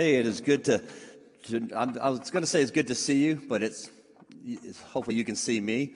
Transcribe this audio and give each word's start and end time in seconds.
Hey, 0.00 0.14
it 0.14 0.24
is 0.24 0.40
good 0.40 0.64
to, 0.64 0.82
to 1.48 1.68
i 1.74 2.08
was 2.08 2.30
going 2.30 2.42
to 2.42 2.46
say 2.46 2.62
it's 2.62 2.70
good 2.70 2.86
to 2.86 2.94
see 2.94 3.22
you, 3.22 3.38
but 3.50 3.62
it's, 3.62 3.90
it's 4.46 4.80
hopefully 4.80 5.14
you 5.14 5.26
can 5.26 5.36
see 5.36 5.60
me. 5.60 5.92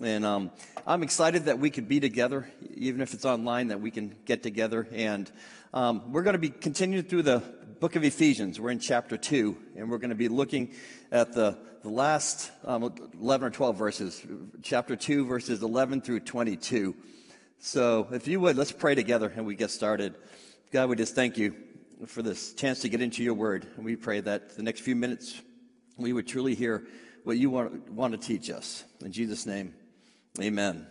And 0.00 0.24
um, 0.24 0.52
I'm 0.86 1.02
excited 1.02 1.46
that 1.46 1.58
we 1.58 1.68
could 1.68 1.88
be 1.88 1.98
together, 1.98 2.48
even 2.74 3.00
if 3.00 3.12
it's 3.12 3.24
online, 3.24 3.66
that 3.66 3.80
we 3.80 3.90
can 3.90 4.14
get 4.24 4.44
together. 4.44 4.86
And 4.92 5.28
um, 5.74 6.12
we're 6.12 6.22
going 6.22 6.34
to 6.34 6.38
be 6.38 6.50
continuing 6.50 7.04
through 7.04 7.22
the 7.22 7.42
book 7.80 7.96
of 7.96 8.04
Ephesians. 8.04 8.60
We're 8.60 8.70
in 8.70 8.78
chapter 8.78 9.16
2, 9.16 9.56
and 9.74 9.90
we're 9.90 9.98
going 9.98 10.10
to 10.10 10.14
be 10.14 10.28
looking 10.28 10.72
at 11.10 11.32
the, 11.32 11.58
the 11.82 11.88
last 11.88 12.52
um, 12.64 12.94
11 13.20 13.48
or 13.48 13.50
12 13.50 13.76
verses, 13.76 14.24
chapter 14.62 14.94
2, 14.94 15.26
verses 15.26 15.60
11 15.60 16.02
through 16.02 16.20
22. 16.20 16.94
So 17.58 18.06
if 18.12 18.28
you 18.28 18.38
would, 18.38 18.56
let's 18.56 18.70
pray 18.70 18.94
together 18.94 19.32
and 19.34 19.44
we 19.44 19.56
get 19.56 19.72
started. 19.72 20.14
God, 20.70 20.88
we 20.88 20.94
just 20.94 21.16
thank 21.16 21.36
you 21.36 21.56
for 22.06 22.22
this 22.22 22.54
chance 22.54 22.80
to 22.80 22.88
get 22.88 23.00
into 23.00 23.22
your 23.22 23.34
word. 23.34 23.66
And 23.76 23.84
we 23.84 23.96
pray 23.96 24.20
that 24.20 24.56
the 24.56 24.62
next 24.62 24.80
few 24.80 24.96
minutes 24.96 25.40
we 25.96 26.12
would 26.12 26.26
truly 26.26 26.54
hear 26.54 26.86
what 27.24 27.36
you 27.36 27.50
want, 27.50 27.90
want 27.90 28.12
to 28.12 28.18
teach 28.18 28.50
us. 28.50 28.84
In 29.04 29.12
Jesus' 29.12 29.46
name, 29.46 29.74
amen. 30.40 30.86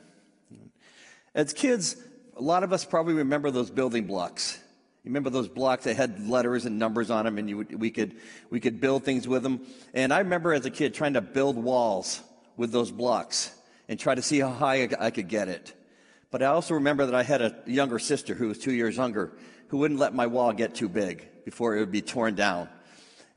As 1.34 1.54
kids, 1.54 1.96
a 2.36 2.42
lot 2.42 2.64
of 2.64 2.74
us 2.74 2.86
probably 2.86 3.16
remember 3.16 3.52
those 3.52 3.70
building 3.70 4.06
blocks. 4.06 4.60
You 5.04 5.10
remember 5.10 5.30
those 5.30 5.48
blocks 5.48 5.86
that 5.86 5.96
had 5.96 6.28
letters 6.28 6.66
and 6.66 6.78
numbers 6.78 7.10
on 7.10 7.26
them, 7.26 7.38
and 7.38 7.50
you, 7.50 7.66
we, 7.78 7.90
could, 7.90 8.16
we 8.50 8.60
could 8.60 8.82
build 8.82 9.04
things 9.04 9.28
with 9.28 9.44
them. 9.44 9.66
And 9.94 10.14
I 10.14 10.20
remember 10.20 10.54
as 10.54 10.66
a 10.66 10.70
kid 10.70 10.94
trying 10.94 11.14
to 11.14 11.22
build 11.22 11.56
walls 11.56 12.22
with 12.58 12.72
those 12.72 12.92
blocks 12.92 13.52
and 13.88 14.00
try 14.00 14.14
to 14.14 14.22
see 14.22 14.40
how 14.40 14.50
high 14.50 14.90
I 15.00 15.10
could 15.10 15.28
get 15.28 15.48
it. 15.48 15.74
But 16.32 16.44
I 16.44 16.48
also 16.48 16.76
remember 16.76 17.06
that 17.06 17.16
I 17.16 17.24
had 17.24 17.42
a 17.42 17.56
younger 17.66 17.98
sister 17.98 18.36
who 18.36 18.50
was 18.50 18.60
two 18.60 18.74
years 18.74 18.98
younger, 18.98 19.34
who 19.70 19.78
wouldn't 19.78 20.00
let 20.00 20.14
my 20.14 20.28
wall 20.28 20.52
get 20.54 20.76
too 20.76 20.90
big 20.90 21.28
before 21.46 21.76
it 21.76 21.80
would 21.80 21.92
be 21.92 22.02
torn 22.02 22.36
down. 22.36 22.70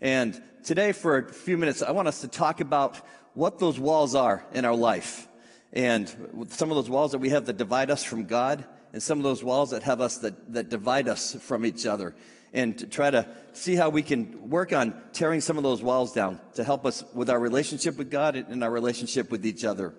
And 0.00 0.40
today, 0.64 0.92
for 0.92 1.18
a 1.18 1.32
few 1.32 1.56
minutes, 1.56 1.82
I 1.82 1.92
want 1.92 2.08
us 2.08 2.22
to 2.22 2.28
talk 2.28 2.60
about 2.60 3.00
what 3.34 3.58
those 3.58 3.78
walls 3.78 4.14
are 4.14 4.44
in 4.52 4.64
our 4.64 4.74
life. 4.74 5.28
And 5.72 6.08
some 6.48 6.70
of 6.70 6.76
those 6.76 6.90
walls 6.90 7.12
that 7.12 7.18
we 7.18 7.30
have 7.30 7.46
that 7.46 7.56
divide 7.56 7.90
us 7.90 8.04
from 8.04 8.24
God, 8.24 8.64
and 8.92 9.02
some 9.02 9.18
of 9.18 9.24
those 9.24 9.42
walls 9.42 9.70
that 9.70 9.82
have 9.84 10.00
us 10.00 10.18
that, 10.18 10.52
that 10.52 10.68
divide 10.68 11.08
us 11.08 11.34
from 11.34 11.64
each 11.64 11.86
other. 11.86 12.14
And 12.52 12.76
to 12.78 12.86
try 12.86 13.10
to 13.10 13.26
see 13.54 13.76
how 13.76 13.88
we 13.88 14.02
can 14.02 14.50
work 14.50 14.74
on 14.74 15.00
tearing 15.14 15.40
some 15.40 15.56
of 15.56 15.62
those 15.62 15.82
walls 15.82 16.12
down 16.12 16.38
to 16.54 16.64
help 16.64 16.84
us 16.84 17.02
with 17.14 17.30
our 17.30 17.38
relationship 17.38 17.96
with 17.96 18.10
God 18.10 18.36
and 18.36 18.62
our 18.62 18.70
relationship 18.70 19.30
with 19.30 19.46
each 19.46 19.64
other. 19.64 19.94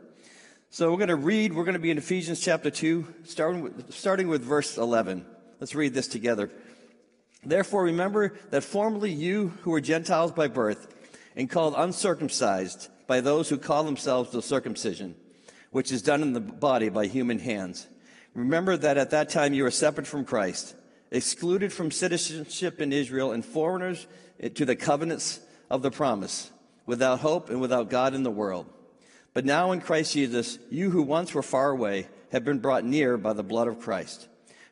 So 0.70 0.92
we're 0.92 0.98
going 0.98 1.10
to 1.10 1.16
read, 1.16 1.54
we're 1.54 1.66
going 1.66 1.74
to 1.74 1.80
be 1.80 1.92
in 1.92 1.98
Ephesians 1.98 2.40
chapter 2.40 2.70
2, 2.70 3.08
starting 3.24 3.62
with, 3.62 3.94
starting 3.94 4.28
with 4.28 4.44
verse 4.44 4.78
11. 4.78 5.26
Let's 5.64 5.76
read 5.76 5.94
this 5.94 6.10
together. 6.10 6.50
Therefore, 7.46 7.86
remember 7.86 8.34
that 8.50 8.66
formerly 8.66 9.14
you 9.14 9.54
who 9.62 9.72
were 9.72 9.80
Gentiles 9.80 10.34
by 10.34 10.50
birth 10.50 10.94
and 11.38 11.50
called 11.50 11.74
uncircumcised 11.78 12.90
by 13.08 13.22
those 13.22 13.48
who 13.48 13.58
call 13.58 13.86
themselves 13.86 14.30
the 14.30 14.42
circumcision, 14.42 15.16
which 15.72 15.90
is 15.90 16.02
done 16.02 16.22
in 16.22 16.34
the 16.34 16.42
body 16.42 16.90
by 16.90 17.06
human 17.06 17.40
hands. 17.40 17.88
Remember 18.34 18.76
that 18.76 18.98
at 18.98 19.12
that 19.12 19.30
time 19.30 19.54
you 19.54 19.64
were 19.64 19.72
separate 19.72 20.06
from 20.06 20.26
Christ, 20.26 20.76
excluded 21.12 21.72
from 21.72 21.92
citizenship 21.92 22.82
in 22.82 22.92
Israel, 22.92 23.32
and 23.32 23.46
foreigners 23.46 24.06
to 24.56 24.66
the 24.66 24.76
covenants 24.76 25.40
of 25.70 25.82
the 25.82 25.92
promise, 25.92 26.52
without 26.86 27.20
hope 27.20 27.50
and 27.50 27.62
without 27.62 27.90
God 27.90 28.14
in 28.14 28.24
the 28.24 28.30
world. 28.30 28.66
But 29.34 29.46
now 29.46 29.72
in 29.72 29.80
Christ 29.80 30.12
Jesus, 30.12 30.60
you 30.70 30.90
who 30.90 31.04
once 31.04 31.34
were 31.34 31.42
far 31.42 31.70
away 31.70 32.10
have 32.34 32.44
been 32.44 32.60
brought 32.60 32.84
near 32.84 33.16
by 33.16 33.32
the 33.32 33.44
blood 33.44 33.70
of 33.70 33.80
Christ. 33.80 34.28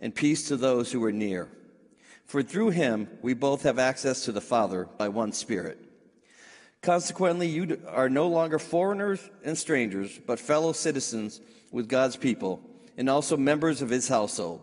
and 0.00 0.14
peace 0.14 0.48
to 0.48 0.56
those 0.56 0.92
who 0.92 1.04
are 1.04 1.12
near. 1.12 1.48
For 2.26 2.42
through 2.42 2.70
him 2.70 3.08
we 3.22 3.34
both 3.34 3.62
have 3.64 3.78
access 3.78 4.24
to 4.24 4.32
the 4.32 4.40
Father 4.40 4.88
by 4.98 5.08
one 5.08 5.32
Spirit. 5.32 5.78
Consequently, 6.82 7.46
you 7.46 7.78
are 7.88 8.08
no 8.08 8.26
longer 8.28 8.58
foreigners 8.58 9.20
and 9.44 9.58
strangers, 9.58 10.18
but 10.26 10.40
fellow 10.40 10.72
citizens 10.72 11.40
with 11.70 11.88
God's 11.88 12.16
people, 12.16 12.62
and 12.96 13.10
also 13.10 13.36
members 13.36 13.82
of 13.82 13.90
his 13.90 14.08
household, 14.08 14.62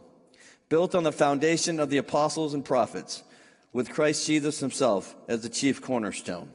built 0.67 0.95
on 0.95 1.03
the 1.03 1.11
foundation 1.11 1.79
of 1.79 1.89
the 1.89 1.97
apostles 1.97 2.55
and 2.55 2.65
prophets, 2.65 3.23
with 3.71 3.91
Christ 3.91 4.25
Jesus 4.25 4.59
himself 4.59 5.15
as 5.27 5.43
the 5.43 5.49
chief 5.49 5.81
cornerstone. 5.81 6.49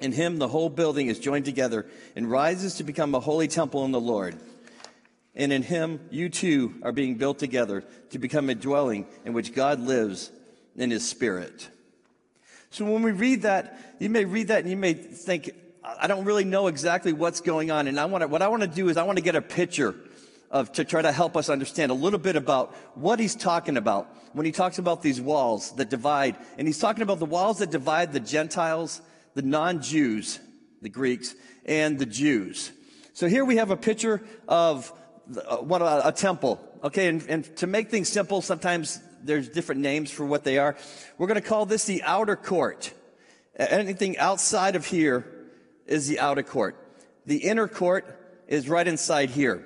In 0.00 0.12
him, 0.12 0.36
the 0.36 0.48
whole 0.48 0.68
building 0.68 1.08
is 1.08 1.18
joined 1.18 1.44
together 1.44 1.86
and 2.14 2.30
rises 2.30 2.74
to 2.74 2.84
become 2.84 3.14
a 3.14 3.20
holy 3.20 3.48
temple 3.48 3.84
in 3.84 3.90
the 3.90 4.00
Lord. 4.00 4.38
And 5.34 5.52
in 5.52 5.62
him, 5.62 6.00
you 6.10 6.28
too 6.28 6.74
are 6.82 6.92
being 6.92 7.16
built 7.16 7.38
together 7.38 7.84
to 8.10 8.18
become 8.18 8.50
a 8.50 8.54
dwelling 8.54 9.06
in 9.24 9.32
which 9.32 9.54
God 9.54 9.80
lives 9.80 10.30
in 10.76 10.90
his 10.90 11.08
spirit. 11.08 11.68
So 12.70 12.84
when 12.84 13.02
we 13.02 13.12
read 13.12 13.42
that, 13.42 13.96
you 13.98 14.10
may 14.10 14.24
read 14.24 14.48
that 14.48 14.60
and 14.60 14.70
you 14.70 14.76
may 14.76 14.94
think, 14.94 15.50
I 15.82 16.06
don't 16.06 16.24
really 16.24 16.44
know 16.44 16.66
exactly 16.66 17.12
what's 17.12 17.40
going 17.40 17.70
on. 17.70 17.86
And 17.86 17.98
I 17.98 18.04
want 18.06 18.22
to, 18.22 18.28
what 18.28 18.42
I 18.42 18.48
want 18.48 18.62
to 18.62 18.68
do 18.68 18.88
is 18.88 18.96
I 18.96 19.04
want 19.04 19.16
to 19.16 19.24
get 19.24 19.36
a 19.36 19.42
picture 19.42 19.94
of, 20.50 20.72
to 20.72 20.84
try 20.84 21.02
to 21.02 21.12
help 21.12 21.36
us 21.36 21.48
understand 21.48 21.90
a 21.90 21.94
little 21.94 22.18
bit 22.18 22.36
about 22.36 22.74
what 22.94 23.20
he's 23.20 23.34
talking 23.34 23.76
about 23.76 24.08
when 24.32 24.44
he 24.44 24.52
talks 24.52 24.78
about 24.78 25.02
these 25.02 25.20
walls 25.20 25.72
that 25.76 25.88
divide. 25.88 26.36
And 26.58 26.66
he's 26.66 26.78
talking 26.78 27.02
about 27.02 27.18
the 27.18 27.26
walls 27.26 27.58
that 27.58 27.70
divide 27.70 28.12
the 28.12 28.20
Gentiles, 28.20 29.00
the 29.34 29.42
non-Jews, 29.42 30.40
the 30.82 30.88
Greeks, 30.88 31.34
and 31.64 31.98
the 31.98 32.06
Jews. 32.06 32.72
So 33.14 33.28
here 33.28 33.44
we 33.44 33.56
have 33.56 33.70
a 33.70 33.76
picture 33.76 34.22
of 34.46 34.92
Uh, 35.36 35.56
what 35.56 35.82
a, 35.82 36.08
a 36.08 36.12
temple. 36.12 36.60
Okay, 36.82 37.08
and, 37.08 37.22
and 37.28 37.56
to 37.56 37.66
make 37.66 37.90
things 37.90 38.08
simple, 38.08 38.40
sometimes 38.40 39.00
there's 39.22 39.48
different 39.48 39.80
names 39.80 40.10
for 40.10 40.24
what 40.24 40.44
they 40.44 40.58
are. 40.58 40.76
We're 41.18 41.26
going 41.26 41.40
to 41.40 41.46
call 41.46 41.66
this 41.66 41.84
the 41.84 42.02
outer 42.02 42.36
court. 42.36 42.92
Anything 43.56 44.16
outside 44.18 44.76
of 44.76 44.86
here 44.86 45.26
is 45.86 46.06
the 46.06 46.20
outer 46.20 46.42
court. 46.42 46.76
The 47.26 47.38
inner 47.38 47.68
court 47.68 48.44
is 48.46 48.68
right 48.68 48.86
inside 48.86 49.30
here, 49.30 49.64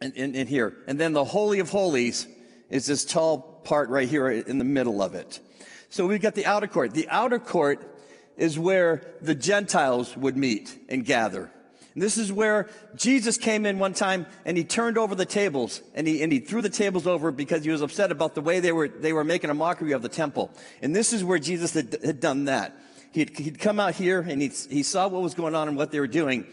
in, 0.00 0.12
in, 0.12 0.34
in, 0.34 0.46
here. 0.46 0.76
And 0.86 0.98
then 0.98 1.12
the 1.12 1.24
Holy 1.24 1.58
of 1.58 1.70
Holies 1.70 2.26
is 2.70 2.86
this 2.86 3.04
tall 3.04 3.38
part 3.64 3.88
right 3.90 4.08
here 4.08 4.30
in 4.30 4.58
the 4.58 4.64
middle 4.64 5.02
of 5.02 5.14
it. 5.14 5.40
So 5.88 6.06
we've 6.06 6.22
got 6.22 6.34
the 6.34 6.46
outer 6.46 6.68
court. 6.68 6.92
The 6.92 7.08
outer 7.08 7.38
court 7.38 7.96
is 8.36 8.58
where 8.58 9.14
the 9.20 9.34
Gentiles 9.34 10.16
would 10.16 10.36
meet 10.36 10.78
and 10.88 11.04
gather. 11.04 11.50
And 11.96 12.02
this 12.02 12.18
is 12.18 12.30
where 12.30 12.68
Jesus 12.94 13.38
came 13.38 13.64
in 13.64 13.78
one 13.78 13.94
time 13.94 14.26
and 14.44 14.54
he 14.54 14.64
turned 14.64 14.98
over 14.98 15.14
the 15.14 15.24
tables 15.24 15.80
and 15.94 16.06
he, 16.06 16.22
and 16.22 16.30
he 16.30 16.40
threw 16.40 16.60
the 16.60 16.68
tables 16.68 17.06
over 17.06 17.30
because 17.30 17.64
he 17.64 17.70
was 17.70 17.80
upset 17.80 18.12
about 18.12 18.34
the 18.34 18.42
way 18.42 18.60
they 18.60 18.70
were, 18.70 18.86
they 18.86 19.14
were 19.14 19.24
making 19.24 19.48
a 19.48 19.54
mockery 19.54 19.92
of 19.92 20.02
the 20.02 20.10
temple. 20.10 20.50
And 20.82 20.94
this 20.94 21.14
is 21.14 21.24
where 21.24 21.38
Jesus 21.38 21.72
had, 21.72 21.96
had 22.04 22.20
done 22.20 22.44
that. 22.44 22.78
He'd, 23.12 23.38
he'd 23.38 23.58
come 23.58 23.80
out 23.80 23.94
here 23.94 24.20
and 24.20 24.42
he, 24.42 24.48
he 24.48 24.82
saw 24.82 25.08
what 25.08 25.22
was 25.22 25.32
going 25.32 25.54
on 25.54 25.68
and 25.68 25.76
what 25.78 25.90
they 25.90 25.98
were 25.98 26.06
doing. 26.06 26.44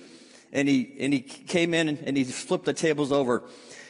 And 0.54 0.70
he, 0.70 0.96
and 0.98 1.12
he 1.12 1.20
came 1.20 1.74
in 1.74 1.90
and, 1.90 1.98
and 2.00 2.16
he 2.16 2.24
flipped 2.24 2.64
the 2.64 2.72
tables 2.72 3.12
over. 3.12 3.44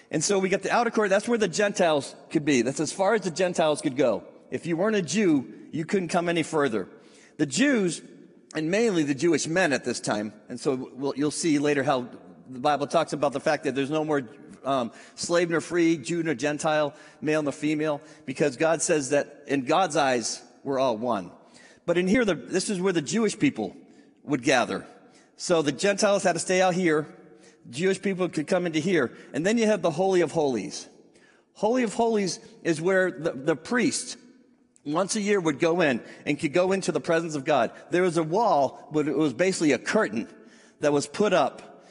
And 0.10 0.24
so 0.24 0.40
we 0.40 0.50
got 0.50 0.64
the 0.64 0.72
outer 0.72 0.90
court. 0.90 1.12
That's 1.12 1.28
where 1.28 1.38
the 1.38 1.48
Gentiles 1.48 2.16
could 2.32 2.46
be. 2.46 2.64
That's 2.64 2.80
as 2.80 2.92
far 2.92 3.14
as 3.14 3.22
the 3.22 3.30
Gentiles 3.30 3.80
could 3.80 3.96
go. 3.96 4.24
If 4.50 4.66
you 4.66 4.76
weren't 4.76 4.96
a 4.96 5.04
Jew, 5.04 5.54
you 5.72 5.86
couldn't 5.86 6.08
come 6.08 6.30
any 6.30 6.42
further. 6.42 6.90
The 7.38 7.46
Jews 7.46 8.02
and 8.56 8.70
mainly 8.70 9.04
the 9.04 9.16
Jewish 9.16 9.48
men 9.48 9.74
at 9.74 9.84
this 9.84 10.00
time. 10.00 10.34
And 10.50 10.60
so 10.60 10.92
we'll, 10.94 11.14
you'll 11.16 11.32
see 11.32 11.60
later 11.60 11.84
how 11.84 12.08
the 12.50 12.60
Bible 12.60 12.88
talks 12.88 13.14
about 13.14 13.34
the 13.34 13.40
fact 13.40 13.64
that 13.64 13.76
there's 13.76 13.90
no 13.90 14.06
more 14.06 14.28
um, 14.64 14.92
slave 15.16 15.50
nor 15.50 15.62
free, 15.62 15.98
Jew 15.98 16.24
nor 16.24 16.34
Gentile, 16.34 16.94
male 17.22 17.42
nor 17.42 17.52
female, 17.52 18.02
because 18.26 18.58
God 18.58 18.82
says 18.82 19.10
that 19.10 19.44
in 19.48 19.66
God's 19.66 19.96
eyes, 19.96 20.42
we're 20.64 20.80
all 20.80 20.98
one. 20.98 21.32
But 21.86 21.98
in 21.98 22.08
here, 22.08 22.24
the, 22.26 22.36
this 22.36 22.70
is 22.70 22.80
where 22.80 22.94
the 22.94 23.02
Jewish 23.02 23.38
people 23.38 23.76
would 24.24 24.44
gather. 24.44 24.86
So 25.36 25.62
the 25.62 25.72
Gentiles 25.72 26.24
had 26.24 26.34
to 26.34 26.40
stay 26.40 26.62
out 26.62 26.74
here. 26.74 27.08
Jewish 27.70 28.02
people 28.02 28.30
could 28.30 28.48
come 28.48 28.66
into 28.66 28.80
here. 28.80 29.12
And 29.34 29.46
then 29.46 29.58
you 29.58 29.66
have 29.66 29.82
the 29.82 29.92
Holy 29.92 30.22
of 30.22 30.32
Holies. 30.32 30.88
Holy 31.54 31.84
of 31.84 31.94
Holies 31.94 32.40
is 32.64 32.82
where 32.82 33.12
the, 33.12 33.32
the 33.32 33.56
once 34.86 35.16
a 35.16 35.22
year 35.22 35.40
would 35.40 35.60
go 35.60 35.82
in 35.82 36.02
and 36.26 36.40
could 36.40 36.54
go 36.54 36.72
into 36.72 36.92
the 36.92 37.00
presence 37.00 37.36
of 37.36 37.46
God. 37.46 37.72
There 37.90 38.04
was 38.04 38.18
a 38.18 38.24
wall, 38.24 38.90
but 38.92 39.08
it 39.08 39.16
was 39.16 39.34
basically 39.34 39.72
a 39.72 39.78
curtain 39.78 40.28
that 40.82 40.92
was 40.92 41.08
put 41.08 41.34
up 41.34 41.86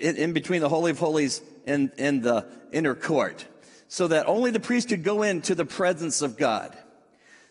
in, 0.00 0.16
in 0.16 0.32
between 0.32 0.60
the 0.60 0.68
Holy 0.68 0.90
of 0.90 0.98
Holies 0.98 1.40
and, 1.66 1.90
and 1.98 2.22
the 2.22 2.46
inner 2.72 2.94
court 2.94 3.46
so 3.88 4.08
that 4.08 4.26
only 4.26 4.50
the 4.50 4.60
priest 4.60 4.88
could 4.88 5.04
go 5.04 5.22
into 5.22 5.54
the 5.54 5.66
presence 5.66 6.22
of 6.22 6.38
God. 6.38 6.76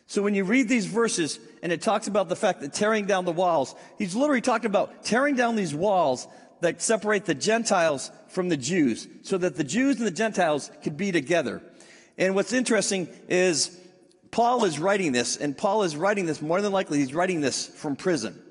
So 0.08 0.22
when 0.24 0.34
you 0.34 0.44
read 0.44 0.68
these 0.68 0.88
verses, 0.88 1.40
and 1.64 1.72
it 1.72 1.82
talks 1.82 2.08
about 2.08 2.30
the 2.30 2.36
fact 2.36 2.62
that 2.62 2.74
tearing 2.74 3.06
down 3.06 3.26
the 3.26 3.32
walls, 3.32 3.76
he's 3.98 4.16
literally 4.16 4.42
talking 4.42 4.66
about 4.66 5.04
tearing 5.04 5.36
down 5.36 5.56
these 5.56 5.74
walls 5.74 6.28
that 6.62 6.82
separate 6.82 7.26
the 7.26 7.36
Gentiles 7.36 8.12
from 8.28 8.50
the 8.50 8.58
Jews 8.58 9.08
so 9.22 9.38
that 9.38 9.56
the 9.56 9.64
Jews 9.64 9.98
and 9.98 10.08
the 10.08 10.12
Gentiles 10.12 10.72
could 10.84 10.98
be 10.98 11.12
together. 11.12 11.62
And 12.18 12.36
what's 12.36 12.54
interesting 12.54 13.08
is 13.30 13.80
Paul 14.32 14.64
is 14.66 14.80
writing 14.80 15.12
this, 15.12 15.38
and 15.38 15.58
Paul 15.58 15.84
is 15.84 15.96
writing 15.96 16.26
this 16.26 16.42
more 16.42 16.62
than 16.62 16.72
likely, 16.72 17.00
he's 17.00 17.14
writing 17.14 17.42
this 17.42 17.68
from 17.68 17.96
prison. 17.96 18.42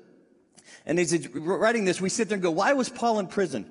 And 0.85 0.99
as 0.99 1.11
he's 1.11 1.27
writing 1.27 1.85
this, 1.85 1.99
we 1.99 2.09
sit 2.09 2.29
there 2.29 2.35
and 2.35 2.43
go, 2.43 2.51
why 2.51 2.73
was 2.73 2.89
Paul 2.89 3.19
in 3.19 3.27
prison? 3.27 3.69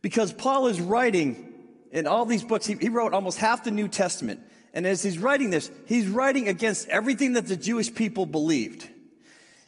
Because 0.00 0.32
Paul 0.32 0.68
is 0.68 0.80
writing 0.80 1.52
in 1.92 2.06
all 2.06 2.24
these 2.24 2.42
books, 2.42 2.66
he, 2.66 2.74
he 2.74 2.88
wrote 2.88 3.12
almost 3.12 3.38
half 3.38 3.64
the 3.64 3.70
New 3.70 3.86
Testament. 3.86 4.40
And 4.72 4.86
as 4.86 5.02
he's 5.02 5.18
writing 5.18 5.50
this, 5.50 5.70
he's 5.86 6.08
writing 6.08 6.48
against 6.48 6.88
everything 6.88 7.34
that 7.34 7.46
the 7.46 7.56
Jewish 7.56 7.94
people 7.94 8.24
believed. 8.24 8.88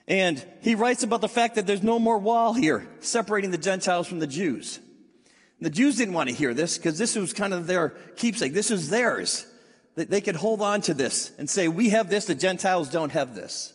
And 0.08 0.44
he 0.62 0.74
writes 0.74 1.02
about 1.02 1.20
the 1.20 1.28
fact 1.28 1.56
that 1.56 1.66
there's 1.66 1.82
no 1.82 1.98
more 1.98 2.18
wall 2.18 2.54
here 2.54 2.88
separating 3.00 3.50
the 3.50 3.58
Gentiles 3.58 4.06
from 4.06 4.18
the 4.18 4.26
Jews. 4.26 4.80
The 5.60 5.70
Jews 5.70 5.96
didn't 5.96 6.14
want 6.14 6.28
to 6.28 6.34
hear 6.34 6.52
this 6.52 6.76
because 6.76 6.98
this 6.98 7.16
was 7.16 7.32
kind 7.32 7.54
of 7.54 7.66
their 7.66 7.90
keepsake. 8.16 8.52
This 8.52 8.70
was 8.70 8.90
theirs. 8.90 9.46
They 9.96 10.20
could 10.20 10.36
hold 10.36 10.60
on 10.60 10.80
to 10.82 10.94
this 10.94 11.30
and 11.38 11.48
say, 11.48 11.68
we 11.68 11.90
have 11.90 12.10
this, 12.10 12.24
the 12.24 12.34
Gentiles 12.34 12.90
don't 12.90 13.12
have 13.12 13.34
this. 13.34 13.72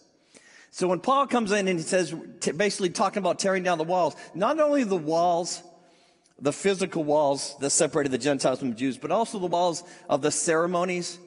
So 0.72 0.88
when 0.88 1.00
Paul 1.00 1.28
comes 1.28 1.52
in 1.52 1.68
and 1.68 1.80
he 1.80 1.84
says, 1.84 2.12
basically 2.12 2.90
talking 2.90 3.20
about 3.20 3.40
tearing 3.40 3.64
down 3.64 3.78
the 3.78 3.84
walls, 3.84 4.16
not 4.36 4.60
only 4.60 4.84
the 4.84 4.98
walls, 4.98 5.64
the 6.40 6.54
physical 6.54 7.04
walls 7.04 7.56
that 7.60 7.70
separated 7.70 8.12
the 8.12 8.18
Gentiles 8.18 8.60
from 8.60 8.72
the 8.72 8.76
Jews, 8.76 8.98
but 8.98 9.12
also 9.12 9.40
the 9.40 9.48
walls 9.48 9.84
of 10.10 10.22
the 10.22 10.32
ceremonies, 10.32 11.18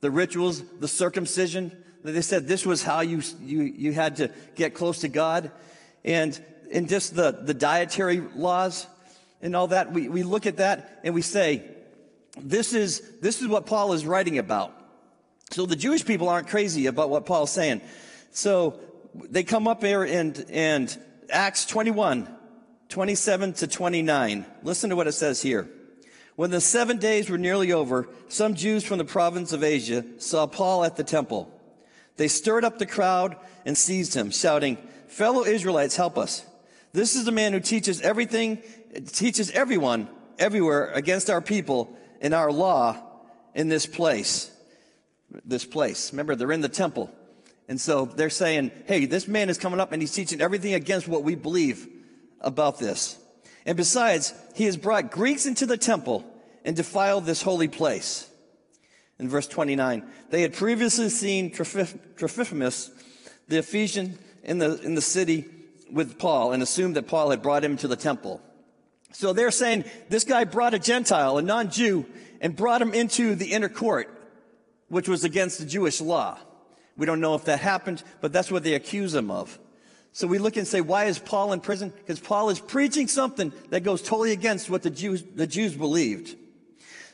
the 0.00 0.10
rituals, 0.10 0.62
the 0.78 0.88
circumcision. 0.88 1.72
That 2.02 2.12
they 2.12 2.22
said 2.22 2.46
this 2.46 2.66
was 2.66 2.82
how 2.82 3.00
you, 3.00 3.22
you, 3.40 3.62
you 3.62 3.92
had 3.92 4.16
to 4.16 4.30
get 4.54 4.74
close 4.74 5.00
to 5.00 5.08
God. 5.08 5.50
And, 6.04 6.38
and 6.70 6.88
just 6.88 7.16
the, 7.16 7.32
the 7.32 7.54
dietary 7.54 8.20
laws 8.20 8.86
and 9.40 9.56
all 9.56 9.68
that, 9.68 9.92
we, 9.92 10.08
we 10.08 10.22
look 10.22 10.46
at 10.46 10.58
that 10.58 11.00
and 11.02 11.14
we 11.14 11.22
say, 11.22 11.62
this 12.40 12.72
is, 12.72 13.00
this 13.20 13.40
is 13.40 13.48
what 13.48 13.66
Paul 13.66 13.92
is 13.92 14.04
writing 14.06 14.38
about. 14.38 14.74
So 15.50 15.66
the 15.66 15.76
Jewish 15.76 16.04
people 16.04 16.28
aren't 16.28 16.48
crazy 16.48 16.86
about 16.86 17.10
what 17.10 17.26
Paul's 17.26 17.52
saying. 17.52 17.80
So 18.32 18.80
they 19.14 19.44
come 19.44 19.68
up 19.68 19.82
here 19.82 20.02
and, 20.02 20.44
and 20.50 20.98
Acts 21.30 21.64
21, 21.66 22.28
27 22.88 23.52
to 23.54 23.66
29. 23.66 24.46
Listen 24.62 24.90
to 24.90 24.96
what 24.96 25.06
it 25.06 25.12
says 25.12 25.40
here. 25.42 25.68
When 26.36 26.50
the 26.50 26.60
seven 26.60 26.98
days 26.98 27.30
were 27.30 27.38
nearly 27.38 27.70
over, 27.72 28.08
some 28.28 28.54
Jews 28.54 28.82
from 28.84 28.98
the 28.98 29.04
province 29.04 29.52
of 29.52 29.62
Asia 29.62 30.04
saw 30.18 30.46
Paul 30.46 30.84
at 30.84 30.96
the 30.96 31.04
temple. 31.04 31.50
They 32.16 32.26
stirred 32.26 32.64
up 32.64 32.78
the 32.78 32.86
crowd 32.86 33.36
and 33.64 33.78
seized 33.78 34.14
him, 34.14 34.30
shouting, 34.30 34.78
Fellow 35.06 35.44
Israelites, 35.44 35.94
help 35.94 36.18
us. 36.18 36.44
This 36.92 37.14
is 37.14 37.24
the 37.24 37.32
man 37.32 37.52
who 37.52 37.60
teaches 37.60 38.00
everything, 38.00 38.58
teaches 39.06 39.50
everyone, 39.52 40.08
everywhere 40.38 40.90
against 40.90 41.30
our 41.30 41.40
people 41.40 41.96
and 42.24 42.32
our 42.34 42.50
law 42.50 42.96
in 43.54 43.68
this 43.68 43.86
place. 43.86 44.50
This 45.44 45.64
place. 45.64 46.10
Remember, 46.12 46.34
they're 46.34 46.52
in 46.52 46.62
the 46.62 46.68
temple. 46.68 47.12
And 47.68 47.80
so 47.80 48.06
they're 48.06 48.30
saying, 48.30 48.72
hey, 48.86 49.04
this 49.04 49.28
man 49.28 49.50
is 49.50 49.58
coming 49.58 49.78
up 49.78 49.92
and 49.92 50.02
he's 50.02 50.12
teaching 50.12 50.40
everything 50.40 50.74
against 50.74 51.06
what 51.06 51.22
we 51.22 51.34
believe 51.34 51.86
about 52.40 52.78
this. 52.78 53.18
And 53.66 53.76
besides, 53.76 54.34
he 54.54 54.64
has 54.64 54.76
brought 54.76 55.10
Greeks 55.10 55.46
into 55.46 55.66
the 55.66 55.76
temple 55.76 56.24
and 56.64 56.74
defiled 56.74 57.26
this 57.26 57.42
holy 57.42 57.68
place. 57.68 58.28
In 59.18 59.28
verse 59.28 59.46
29, 59.46 60.04
they 60.30 60.42
had 60.42 60.54
previously 60.54 61.10
seen 61.10 61.50
Trophimus, 61.52 62.90
the 63.48 63.58
Ephesian, 63.58 64.18
in 64.42 64.58
the, 64.58 64.80
in 64.82 64.94
the 64.94 65.02
city 65.02 65.44
with 65.90 66.18
Paul 66.18 66.52
and 66.52 66.62
assumed 66.62 66.96
that 66.96 67.06
Paul 67.06 67.30
had 67.30 67.42
brought 67.42 67.64
him 67.64 67.76
to 67.78 67.88
the 67.88 67.96
temple. 67.96 68.40
So 69.14 69.32
they're 69.32 69.52
saying 69.52 69.84
this 70.08 70.24
guy 70.24 70.44
brought 70.44 70.74
a 70.74 70.78
Gentile, 70.78 71.38
a 71.38 71.42
non-Jew, 71.42 72.04
and 72.40 72.54
brought 72.54 72.82
him 72.82 72.92
into 72.92 73.36
the 73.36 73.52
inner 73.52 73.68
court, 73.68 74.10
which 74.88 75.08
was 75.08 75.22
against 75.24 75.60
the 75.60 75.64
Jewish 75.64 76.00
law. 76.00 76.36
We 76.96 77.06
don't 77.06 77.20
know 77.20 77.34
if 77.36 77.44
that 77.44 77.60
happened, 77.60 78.02
but 78.20 78.32
that's 78.32 78.50
what 78.50 78.64
they 78.64 78.74
accuse 78.74 79.14
him 79.14 79.30
of. 79.30 79.58
So 80.12 80.26
we 80.26 80.38
look 80.38 80.56
and 80.56 80.66
say, 80.66 80.80
why 80.80 81.04
is 81.04 81.18
Paul 81.18 81.52
in 81.52 81.60
prison? 81.60 81.92
Because 81.96 82.20
Paul 82.20 82.50
is 82.50 82.58
preaching 82.60 83.08
something 83.08 83.52
that 83.70 83.82
goes 83.82 84.02
totally 84.02 84.32
against 84.32 84.68
what 84.68 84.82
the 84.82 84.90
Jews, 84.90 85.22
the 85.22 85.46
Jews 85.46 85.74
believed. 85.74 86.36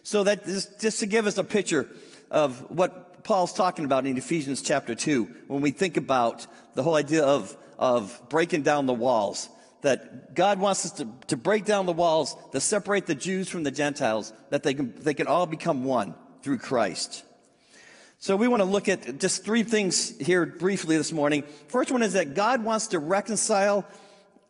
So 0.03 0.25
that 0.25 0.47
just, 0.47 0.81
just 0.81 1.01
to 1.01 1.07
give 1.07 1.27
us 1.27 1.37
a 1.37 1.45
picture 1.45 1.87
of 2.31 2.71
what 2.71 3.25
Paul's 3.25 3.53
talking 3.53 3.85
about 3.85 4.07
in 4.07 4.17
Ephesians 4.17 4.63
chapter 4.63 4.95
2, 4.95 5.25
when 5.49 5.61
we 5.61 5.71
think 5.71 5.99
about 5.99 6.47
the 6.75 6.83
whole 6.83 6.95
idea 6.95 7.25
of, 7.25 7.55
of 7.79 8.21
breaking 8.31 8.63
down 8.63 8.87
the 8.87 8.95
walls, 8.95 9.49
that 9.83 10.35
God 10.35 10.61
wants 10.61 10.85
us 10.85 10.93
to, 10.93 11.09
to 11.29 11.37
break 11.37 11.65
down 11.65 11.87
the 11.87 11.93
walls 11.93 12.37
that 12.53 12.61
separate 12.61 13.07
the 13.07 13.15
Jews 13.15 13.49
from 13.49 13.63
the 13.63 13.71
Gentiles, 13.71 14.33
that 14.51 14.63
they 14.63 14.75
can, 14.75 14.95
they 14.99 15.15
can 15.15 15.27
all 15.27 15.47
become 15.47 15.85
one 15.85 16.15
through 16.43 16.59
Christ. 16.59 17.25
So 18.19 18.37
we 18.37 18.49
want 18.49 18.61
to 18.61 18.69
look 18.69 18.89
at 18.89 19.19
just 19.19 19.45
three 19.45 19.63
things 19.63 20.17
here 20.19 20.45
briefly 20.45 20.99
this 20.99 21.11
morning. 21.11 21.43
First 21.69 21.91
one 21.91 22.03
is 22.03 22.13
that 22.13 22.35
God 22.35 22.63
wants 22.63 22.89
to 22.89 22.99
reconcile 22.99 23.87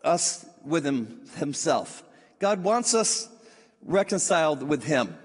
us 0.03 0.45
with 0.65 0.85
him, 0.85 1.21
himself. 1.37 2.03
God 2.41 2.65
wants 2.65 2.95
us 2.95 3.29
reconciled 3.87 4.63
with 4.63 4.85
him. 4.85 5.17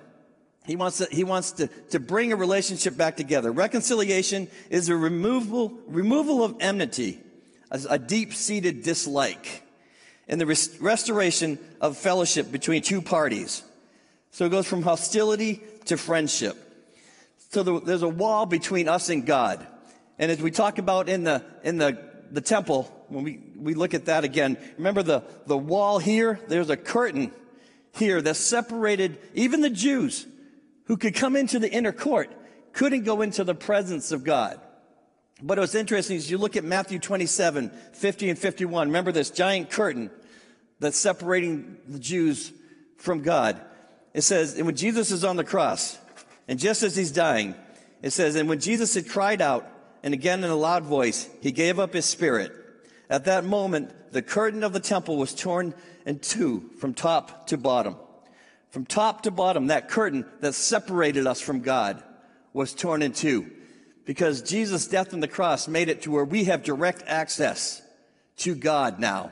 He 0.66 0.76
wants 0.76 1.00
to, 1.00 1.08
he 1.12 1.24
wants 1.24 1.52
to, 1.54 1.68
to 1.90 2.00
bring 2.00 2.32
a 2.32 2.36
relationship 2.36 2.98
back 2.98 3.18
together. 3.18 3.52
Reconciliation 3.52 4.48
is 4.70 4.90
a 4.90 4.96
removal, 4.96 5.78
removal 5.88 6.44
of 6.44 6.56
enmity, 6.60 7.20
a, 7.70 7.82
a 7.92 8.00
deep-seated 8.00 8.84
dislike, 8.84 9.64
and 10.28 10.40
the 10.40 10.46
res- 10.46 10.78
restoration 10.80 11.60
of 11.82 11.98
fellowship 11.98 12.52
between 12.52 12.82
two 12.82 13.02
parties. 13.02 13.64
So 14.32 14.46
it 14.46 14.50
goes 14.50 14.68
from 14.68 14.82
hostility 14.82 15.62
to 15.86 15.98
friendship. 15.98 16.58
So 17.52 17.64
the, 17.64 17.80
there's 17.80 18.04
a 18.04 18.10
wall 18.10 18.46
between 18.46 18.90
us 18.90 19.10
and 19.10 19.26
God. 19.26 19.66
And 20.18 20.32
as 20.32 20.42
we 20.42 20.52
talk 20.52 20.78
about 20.78 21.10
in 21.10 21.24
the, 21.24 21.44
in 21.64 21.78
the, 21.78 21.98
the 22.32 22.42
temple, 22.42 22.84
when 23.08 23.24
we, 23.24 23.40
we 23.58 23.74
look 23.74 23.94
at 23.94 24.06
that 24.06 24.24
again, 24.24 24.58
remember 24.78 25.04
the, 25.04 25.24
the 25.46 25.58
wall 25.58 26.00
here? 26.00 26.40
There's 26.48 26.70
a 26.70 26.78
curtain 26.78 27.32
here 27.94 28.22
that 28.22 28.36
separated 28.36 29.20
even 29.34 29.62
the 29.62 29.70
Jews 29.70 30.26
who 30.86 30.98
could 30.98 31.16
come 31.16 31.36
into 31.36 31.60
the 31.60 31.72
inner 31.72 31.92
court, 31.92 32.30
couldn't 32.74 33.04
go 33.04 33.22
into 33.22 33.44
the 33.44 33.56
presence 33.56 34.12
of 34.12 34.24
God. 34.24 34.60
But 35.42 35.60
what's 35.60 35.76
interesting 35.76 36.16
is 36.16 36.32
you 36.32 36.38
look 36.38 36.56
at 36.56 36.64
Matthew 36.64 37.00
27, 37.00 37.70
50 37.94 38.30
and 38.30 38.40
51. 38.40 38.88
Remember 38.88 39.12
this 39.12 39.30
giant 39.30 39.70
curtain 39.70 40.10
that's 40.80 40.98
separating 40.98 41.78
the 41.88 42.00
Jews 42.00 42.54
from 42.98 43.22
God. 43.22 43.60
It 44.14 44.22
says, 44.22 44.56
and 44.56 44.66
when 44.66 44.76
Jesus 44.76 45.12
is 45.12 45.26
on 45.26 45.36
the 45.36 45.44
cross, 45.44 46.00
and 46.48 46.58
just 46.58 46.84
as 46.84 46.96
he's 46.96 47.12
dying, 47.12 47.56
it 48.02 48.12
says, 48.12 48.36
And 48.36 48.48
when 48.48 48.60
Jesus 48.60 48.94
had 48.94 49.10
cried 49.10 49.42
out, 49.42 49.68
and 50.04 50.14
again 50.14 50.44
in 50.44 50.50
a 50.50 50.56
loud 50.56 50.84
voice, 50.84 51.30
he 51.42 51.52
gave 51.52 51.80
up 51.80 51.94
his 51.94 52.06
spirit. 52.06 52.54
At 53.10 53.26
that 53.26 53.44
moment, 53.44 54.14
the 54.14 54.22
curtain 54.22 54.64
of 54.64 54.72
the 54.72 54.80
temple 54.80 55.18
was 55.18 55.34
torn 55.34 55.74
in 56.06 56.20
two 56.20 56.70
from 56.80 56.94
top 56.94 57.48
to 57.48 57.58
bottom. 57.58 57.98
From 58.70 58.86
top 58.86 59.24
to 59.24 59.32
bottom, 59.32 59.68
that 59.68 59.90
curtain 59.90 60.26
that 60.42 60.54
separated 60.54 61.28
us 61.28 61.42
from 61.42 61.62
God 61.62 62.04
was 62.54 62.74
torn 62.74 63.02
in 63.02 63.12
two. 63.12 63.52
Because 64.06 64.42
Jesus' 64.42 64.88
death 64.88 65.14
on 65.14 65.20
the 65.20 65.28
cross 65.28 65.68
made 65.68 65.90
it 65.90 66.04
to 66.04 66.12
where 66.12 66.26
we 66.26 66.46
have 66.46 66.64
direct 66.64 67.04
access 67.08 67.82
to 68.38 68.56
God 68.56 69.00
now. 69.00 69.32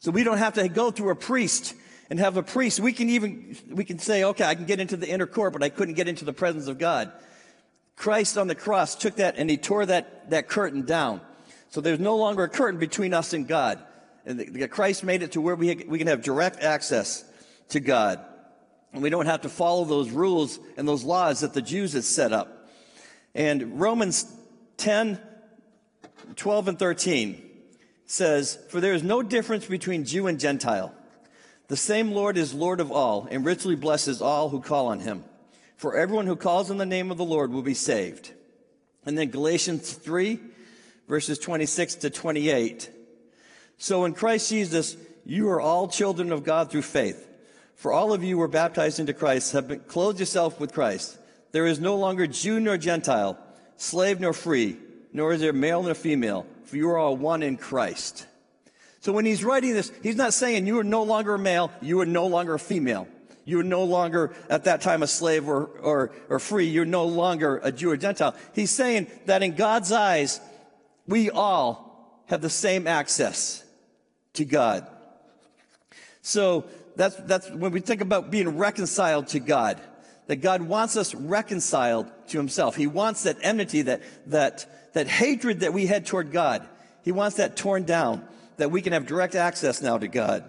So 0.00 0.10
we 0.10 0.24
don't 0.24 0.38
have 0.38 0.54
to 0.54 0.68
go 0.68 0.90
through 0.90 1.10
a 1.10 1.16
priest 1.16 1.74
and 2.08 2.18
have 2.18 2.36
a 2.36 2.42
priest. 2.42 2.80
We 2.80 2.92
can 2.92 3.10
even, 3.10 3.56
we 3.70 3.84
can 3.84 3.98
say, 3.98 4.24
okay, 4.24 4.44
I 4.44 4.54
can 4.54 4.64
get 4.64 4.80
into 4.80 4.96
the 4.96 5.08
inner 5.08 5.26
court, 5.26 5.52
but 5.52 5.62
I 5.62 5.68
couldn't 5.68 5.94
get 5.94 6.08
into 6.08 6.24
the 6.24 6.32
presence 6.32 6.68
of 6.68 6.78
God. 6.78 7.12
Christ 7.96 8.38
on 8.38 8.46
the 8.46 8.54
cross 8.54 8.94
took 8.94 9.16
that 9.16 9.34
and 9.36 9.50
he 9.50 9.56
tore 9.56 9.84
that, 9.84 10.30
that 10.30 10.48
curtain 10.48 10.86
down. 10.86 11.20
So 11.70 11.80
there's 11.80 11.98
no 11.98 12.16
longer 12.16 12.44
a 12.44 12.48
curtain 12.48 12.78
between 12.78 13.12
us 13.12 13.32
and 13.32 13.46
God. 13.46 13.80
And 14.24 14.38
the, 14.38 14.68
Christ 14.68 15.04
made 15.04 15.22
it 15.22 15.32
to 15.32 15.40
where 15.40 15.56
we, 15.56 15.74
we 15.86 15.98
can 15.98 16.06
have 16.06 16.22
direct 16.22 16.62
access 16.62 17.24
to 17.70 17.80
God. 17.80 18.20
And 18.92 19.02
we 19.02 19.10
don't 19.10 19.26
have 19.26 19.42
to 19.42 19.48
follow 19.48 19.84
those 19.84 20.10
rules 20.10 20.58
and 20.76 20.88
those 20.88 21.04
laws 21.04 21.40
that 21.40 21.52
the 21.52 21.60
Jews 21.60 21.92
had 21.92 22.04
set 22.04 22.32
up. 22.32 22.57
And 23.38 23.80
Romans 23.80 24.30
10, 24.76 25.18
12 26.36 26.68
and 26.68 26.78
13 26.78 27.42
says, 28.04 28.58
For 28.68 28.82
there 28.82 28.92
is 28.92 29.02
no 29.02 29.22
difference 29.22 29.64
between 29.64 30.04
Jew 30.04 30.26
and 30.26 30.38
Gentile 30.38 30.92
the 31.68 31.76
same 31.76 32.12
Lord 32.12 32.38
is 32.38 32.54
Lord 32.54 32.80
of 32.80 32.90
all 32.90 33.28
and 33.30 33.44
richly 33.44 33.76
blesses 33.76 34.22
all 34.22 34.48
who 34.48 34.60
call 34.60 34.86
on 34.86 35.00
him. 35.00 35.24
For 35.76 35.96
everyone 35.96 36.26
who 36.26 36.34
calls 36.34 36.70
on 36.70 36.78
the 36.78 36.86
name 36.86 37.10
of 37.10 37.18
the 37.18 37.24
Lord 37.24 37.52
will 37.52 37.62
be 37.62 37.74
saved. 37.74 38.32
And 39.04 39.16
then 39.16 39.30
Galatians 39.30 39.92
3, 39.92 40.40
verses 41.08 41.38
26 41.38 41.96
to 41.96 42.10
28. 42.10 42.90
So 43.76 44.06
in 44.06 44.14
Christ 44.14 44.48
Jesus, 44.48 44.96
you 45.26 45.50
are 45.50 45.60
all 45.60 45.88
children 45.88 46.32
of 46.32 46.42
God 46.42 46.70
through 46.70 46.82
faith. 46.82 47.28
For 47.74 47.92
all 47.92 48.12
of 48.12 48.24
you 48.24 48.36
who 48.36 48.40
were 48.40 48.48
baptized 48.48 48.98
into 48.98 49.12
Christ, 49.12 49.52
have 49.52 49.68
been, 49.68 49.80
clothed 49.80 50.18
yourself 50.18 50.58
with 50.58 50.72
Christ. 50.72 51.17
There 51.52 51.66
is 51.66 51.80
no 51.80 51.96
longer 51.96 52.26
Jew 52.26 52.60
nor 52.60 52.76
Gentile, 52.76 53.38
slave 53.76 54.20
nor 54.20 54.32
free, 54.32 54.76
nor 55.12 55.32
is 55.32 55.40
there 55.40 55.52
male 55.52 55.82
nor 55.82 55.94
female, 55.94 56.46
for 56.64 56.76
you 56.76 56.88
are 56.90 56.98
all 56.98 57.16
one 57.16 57.42
in 57.42 57.56
Christ. 57.56 58.26
So 59.00 59.12
when 59.12 59.24
he's 59.24 59.44
writing 59.44 59.72
this, 59.72 59.92
he's 60.02 60.16
not 60.16 60.34
saying 60.34 60.66
you 60.66 60.78
are 60.78 60.84
no 60.84 61.02
longer 61.02 61.38
male, 61.38 61.70
you 61.80 62.00
are 62.00 62.06
no 62.06 62.26
longer 62.26 62.58
female. 62.58 63.08
You 63.44 63.60
are 63.60 63.64
no 63.64 63.84
longer 63.84 64.34
at 64.50 64.64
that 64.64 64.82
time 64.82 65.02
a 65.02 65.06
slave 65.06 65.48
or, 65.48 65.64
or, 65.64 66.12
or 66.28 66.38
free. 66.38 66.66
You're 66.66 66.84
no 66.84 67.06
longer 67.06 67.58
a 67.62 67.72
Jew 67.72 67.90
or 67.90 67.96
Gentile. 67.96 68.34
He's 68.54 68.70
saying 68.70 69.06
that 69.24 69.42
in 69.42 69.54
God's 69.54 69.90
eyes, 69.90 70.38
we 71.06 71.30
all 71.30 72.22
have 72.26 72.42
the 72.42 72.50
same 72.50 72.86
access 72.86 73.64
to 74.34 74.44
God. 74.44 74.86
So 76.20 76.66
that's, 76.94 77.16
that's 77.16 77.50
when 77.50 77.72
we 77.72 77.80
think 77.80 78.02
about 78.02 78.30
being 78.30 78.58
reconciled 78.58 79.28
to 79.28 79.40
God, 79.40 79.80
that 80.28 80.36
God 80.36 80.62
wants 80.62 80.96
us 80.96 81.14
reconciled 81.14 82.06
to 82.28 82.38
himself. 82.38 82.76
He 82.76 82.86
wants 82.86 83.24
that 83.24 83.38
enmity, 83.42 83.82
that, 83.82 84.02
that, 84.26 84.92
that 84.92 85.08
hatred 85.08 85.60
that 85.60 85.72
we 85.72 85.86
had 85.86 86.06
toward 86.06 86.30
God. 86.30 86.66
He 87.02 87.12
wants 87.12 87.38
that 87.38 87.56
torn 87.56 87.84
down, 87.84 88.26
that 88.58 88.70
we 88.70 88.82
can 88.82 88.92
have 88.92 89.06
direct 89.06 89.34
access 89.34 89.82
now 89.82 89.96
to 89.98 90.06
God. 90.06 90.44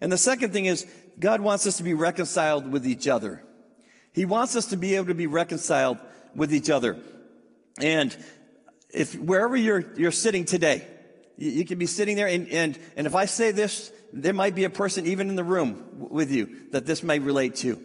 And 0.00 0.12
the 0.12 0.18
second 0.18 0.52
thing 0.52 0.66
is 0.66 0.86
God 1.18 1.40
wants 1.40 1.66
us 1.66 1.78
to 1.78 1.82
be 1.82 1.94
reconciled 1.94 2.70
with 2.70 2.86
each 2.86 3.08
other. 3.08 3.42
He 4.12 4.26
wants 4.26 4.56
us 4.56 4.66
to 4.66 4.76
be 4.76 4.94
able 4.94 5.06
to 5.06 5.14
be 5.14 5.26
reconciled 5.26 5.98
with 6.36 6.52
each 6.52 6.68
other. 6.68 6.98
And 7.80 8.14
if 8.90 9.14
wherever 9.18 9.56
you're, 9.56 9.92
you're 9.96 10.12
sitting 10.12 10.44
today, 10.44 10.86
you, 11.38 11.50
you 11.50 11.64
can 11.64 11.78
be 11.78 11.86
sitting 11.86 12.16
there 12.16 12.28
and, 12.28 12.46
and, 12.48 12.78
and 12.94 13.06
if 13.06 13.14
I 13.14 13.24
say 13.24 13.52
this, 13.52 13.90
there 14.12 14.34
might 14.34 14.54
be 14.54 14.64
a 14.64 14.70
person 14.70 15.06
even 15.06 15.30
in 15.30 15.34
the 15.34 15.44
room 15.44 15.82
with 16.10 16.30
you 16.30 16.68
that 16.72 16.84
this 16.84 17.02
may 17.02 17.18
relate 17.18 17.56
to. 17.56 17.80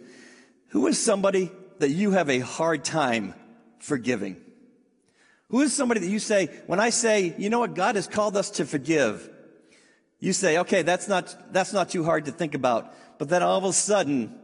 Who 0.70 0.86
is 0.86 0.98
somebody 0.98 1.50
that 1.78 1.90
you 1.90 2.12
have 2.12 2.28
a 2.28 2.40
hard 2.40 2.84
time 2.84 3.34
forgiving? 3.78 4.36
Who 5.48 5.60
is 5.62 5.74
somebody 5.74 6.00
that 6.00 6.08
you 6.08 6.20
say, 6.20 6.46
when 6.66 6.78
I 6.78 6.90
say, 6.90 7.34
you 7.38 7.50
know 7.50 7.58
what, 7.58 7.74
God 7.74 7.96
has 7.96 8.06
called 8.06 8.36
us 8.36 8.50
to 8.52 8.64
forgive, 8.64 9.28
you 10.20 10.32
say, 10.32 10.58
okay, 10.58 10.82
that's 10.82 11.08
not, 11.08 11.52
that's 11.52 11.72
not 11.72 11.88
too 11.88 12.04
hard 12.04 12.26
to 12.26 12.32
think 12.32 12.54
about. 12.54 12.94
But 13.18 13.28
then 13.28 13.42
all 13.42 13.58
of 13.58 13.64
a 13.64 13.72
sudden, 13.72 14.38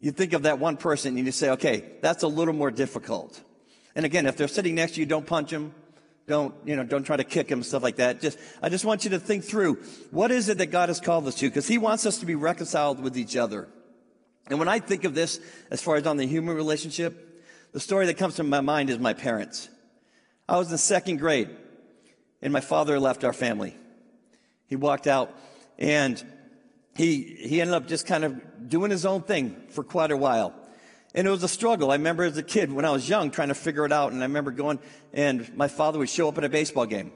you 0.00 0.10
think 0.10 0.34
of 0.34 0.42
that 0.42 0.58
one 0.58 0.76
person 0.76 1.16
and 1.16 1.24
you 1.24 1.32
say, 1.32 1.50
okay, 1.50 1.84
that's 2.02 2.22
a 2.22 2.28
little 2.28 2.54
more 2.54 2.70
difficult. 2.70 3.40
And 3.94 4.04
again, 4.04 4.26
if 4.26 4.36
they're 4.36 4.48
sitting 4.48 4.74
next 4.74 4.94
to 4.94 5.00
you, 5.00 5.06
don't 5.06 5.26
punch 5.26 5.50
them. 5.50 5.74
Don't, 6.26 6.54
you 6.66 6.76
know, 6.76 6.84
don't 6.84 7.04
try 7.04 7.16
to 7.16 7.24
kick 7.24 7.48
them, 7.48 7.62
stuff 7.62 7.82
like 7.82 7.96
that. 7.96 8.20
Just, 8.20 8.38
I 8.62 8.68
just 8.68 8.84
want 8.84 9.04
you 9.04 9.10
to 9.10 9.18
think 9.18 9.44
through 9.44 9.76
what 10.10 10.30
is 10.30 10.50
it 10.50 10.58
that 10.58 10.66
God 10.66 10.90
has 10.90 11.00
called 11.00 11.26
us 11.26 11.36
to? 11.36 11.48
Because 11.48 11.66
He 11.66 11.78
wants 11.78 12.04
us 12.04 12.18
to 12.18 12.26
be 12.26 12.34
reconciled 12.34 13.00
with 13.00 13.16
each 13.16 13.34
other. 13.34 13.68
And 14.50 14.58
when 14.58 14.68
I 14.68 14.78
think 14.78 15.04
of 15.04 15.14
this, 15.14 15.40
as 15.70 15.82
far 15.82 15.96
as 15.96 16.06
on 16.06 16.16
the 16.16 16.26
human 16.26 16.56
relationship, 16.56 17.44
the 17.72 17.80
story 17.80 18.06
that 18.06 18.14
comes 18.14 18.36
to 18.36 18.42
my 18.42 18.60
mind 18.60 18.90
is 18.90 18.98
my 18.98 19.12
parents. 19.12 19.68
I 20.48 20.56
was 20.56 20.72
in 20.72 20.78
second 20.78 21.18
grade 21.18 21.50
and 22.40 22.52
my 22.52 22.60
father 22.60 22.98
left 22.98 23.24
our 23.24 23.32
family. 23.32 23.76
He 24.66 24.76
walked 24.76 25.06
out 25.06 25.34
and 25.78 26.22
he, 26.96 27.22
he 27.22 27.60
ended 27.60 27.74
up 27.74 27.86
just 27.86 28.06
kind 28.06 28.24
of 28.24 28.68
doing 28.68 28.90
his 28.90 29.04
own 29.04 29.22
thing 29.22 29.56
for 29.68 29.84
quite 29.84 30.10
a 30.10 30.16
while. 30.16 30.54
And 31.14 31.26
it 31.26 31.30
was 31.30 31.42
a 31.42 31.48
struggle. 31.48 31.90
I 31.90 31.94
remember 31.94 32.24
as 32.24 32.36
a 32.36 32.42
kid 32.42 32.72
when 32.72 32.84
I 32.84 32.90
was 32.90 33.08
young 33.08 33.30
trying 33.30 33.48
to 33.48 33.54
figure 33.54 33.84
it 33.84 33.92
out. 33.92 34.12
And 34.12 34.22
I 34.22 34.26
remember 34.26 34.50
going 34.50 34.78
and 35.12 35.54
my 35.56 35.68
father 35.68 35.98
would 35.98 36.08
show 36.08 36.28
up 36.28 36.38
at 36.38 36.44
a 36.44 36.48
baseball 36.48 36.86
game. 36.86 37.12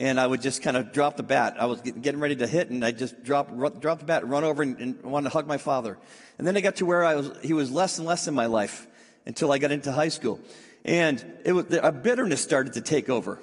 And 0.00 0.18
I 0.18 0.26
would 0.26 0.42
just 0.42 0.62
kind 0.62 0.76
of 0.76 0.92
drop 0.92 1.16
the 1.16 1.22
bat. 1.22 1.54
I 1.60 1.66
was 1.66 1.80
getting 1.82 2.18
ready 2.18 2.34
to 2.36 2.48
hit 2.48 2.70
and 2.70 2.84
I 2.84 2.90
just 2.90 3.22
drop, 3.22 3.56
drop 3.80 4.00
the 4.00 4.04
bat, 4.04 4.26
run 4.26 4.42
over 4.42 4.62
and, 4.62 4.76
and 4.80 5.02
wanted 5.02 5.28
to 5.28 5.32
hug 5.32 5.46
my 5.46 5.58
father. 5.58 5.96
And 6.38 6.46
then 6.46 6.56
I 6.56 6.60
got 6.60 6.76
to 6.76 6.86
where 6.86 7.04
I 7.04 7.14
was, 7.14 7.30
he 7.42 7.52
was 7.52 7.70
less 7.70 7.98
and 7.98 8.06
less 8.08 8.26
in 8.26 8.34
my 8.34 8.46
life 8.46 8.88
until 9.26 9.52
I 9.52 9.58
got 9.58 9.70
into 9.70 9.92
high 9.92 10.08
school. 10.08 10.40
And 10.84 11.24
it 11.44 11.52
was, 11.52 11.66
a 11.70 11.92
bitterness 11.92 12.42
started 12.42 12.72
to 12.72 12.80
take 12.80 13.08
over. 13.08 13.40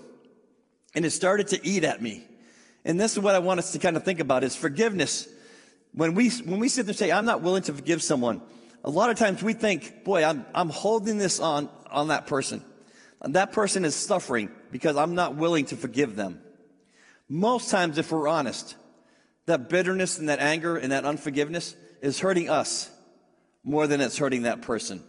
And 0.93 1.05
it 1.05 1.11
started 1.11 1.49
to 1.49 1.65
eat 1.65 1.85
at 1.85 2.01
me. 2.01 2.27
And 2.83 2.99
this 2.99 3.13
is 3.13 3.19
what 3.19 3.35
I 3.35 3.39
want 3.39 3.59
us 3.59 3.71
to 3.73 3.79
kind 3.79 3.95
of 3.95 4.03
think 4.03 4.19
about 4.19 4.43
is 4.43 4.55
forgiveness 4.55 5.29
when 5.97 6.13
we, 6.13 6.29
when 6.29 6.59
we 6.59 6.69
sit 6.69 6.85
there 6.85 6.91
and 6.91 6.97
say, 6.97 7.11
I'm 7.11 7.25
not 7.25 7.41
willing 7.41 7.63
to 7.63 7.73
forgive 7.73 8.03
someone, 8.03 8.41
a 8.83 8.89
lot 8.89 9.09
of 9.09 9.17
times 9.17 9.41
we 9.41 9.53
think, 9.53 10.03
boy, 10.03 10.23
I'm, 10.23 10.45
I'm 10.53 10.69
holding 10.69 11.17
this 11.17 11.39
on, 11.39 11.69
on 11.89 12.09
that 12.09 12.27
person. 12.27 12.63
And 13.21 13.33
that 13.33 13.51
person 13.51 13.83
is 13.83 13.95
suffering 13.95 14.51
because 14.71 14.95
I'm 14.95 15.15
not 15.15 15.35
willing 15.35 15.65
to 15.65 15.75
forgive 15.75 16.15
them. 16.15 16.39
Most 17.29 17.69
times, 17.69 17.97
if 17.97 18.11
we're 18.11 18.27
honest, 18.27 18.75
that 19.45 19.69
bitterness 19.69 20.19
and 20.19 20.29
that 20.29 20.39
anger 20.39 20.77
and 20.77 20.91
that 20.91 21.05
unforgiveness 21.05 21.75
is 22.01 22.19
hurting 22.19 22.49
us 22.49 22.89
more 23.63 23.87
than 23.87 24.01
it's 24.01 24.17
hurting 24.17 24.43
that 24.43 24.61
person. 24.61 25.03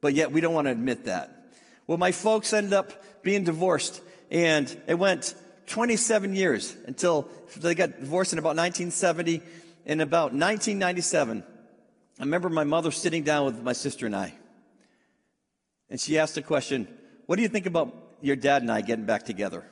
But 0.00 0.14
yet 0.14 0.32
we 0.32 0.40
don't 0.40 0.54
want 0.54 0.66
to 0.66 0.72
admit 0.72 1.04
that. 1.04 1.52
Well, 1.86 1.98
my 1.98 2.12
folks 2.12 2.52
ended 2.52 2.72
up 2.72 3.22
being 3.22 3.44
divorced 3.44 4.00
and 4.30 4.74
it 4.86 4.94
went 4.94 5.34
27 5.66 6.34
years 6.34 6.76
until 6.86 7.28
they 7.56 7.74
got 7.74 8.00
divorced 8.00 8.32
in 8.32 8.38
about 8.38 8.56
1970 8.56 9.42
in 9.84 10.00
about 10.00 10.32
1997, 10.32 11.42
I 12.18 12.22
remember 12.22 12.48
my 12.48 12.64
mother 12.64 12.90
sitting 12.90 13.24
down 13.24 13.46
with 13.46 13.62
my 13.62 13.72
sister 13.72 14.06
and 14.06 14.14
I. 14.14 14.32
And 15.90 16.00
she 16.00 16.18
asked 16.18 16.36
the 16.36 16.42
question, 16.42 16.86
What 17.26 17.36
do 17.36 17.42
you 17.42 17.48
think 17.48 17.66
about 17.66 17.94
your 18.20 18.36
dad 18.36 18.62
and 18.62 18.70
I 18.70 18.80
getting 18.80 19.06
back 19.06 19.24
together? 19.24 19.64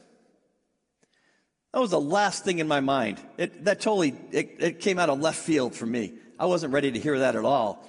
That 1.72 1.80
was 1.80 1.90
the 1.90 2.00
last 2.00 2.44
thing 2.44 2.58
in 2.58 2.66
my 2.66 2.80
mind. 2.80 3.20
It, 3.36 3.64
that 3.64 3.80
totally, 3.80 4.14
it, 4.32 4.56
it 4.58 4.80
came 4.80 4.98
out 4.98 5.08
of 5.08 5.20
left 5.20 5.38
field 5.38 5.74
for 5.74 5.86
me. 5.86 6.14
I 6.38 6.46
wasn't 6.46 6.72
ready 6.72 6.90
to 6.90 6.98
hear 6.98 7.20
that 7.20 7.36
at 7.36 7.44
all. 7.44 7.88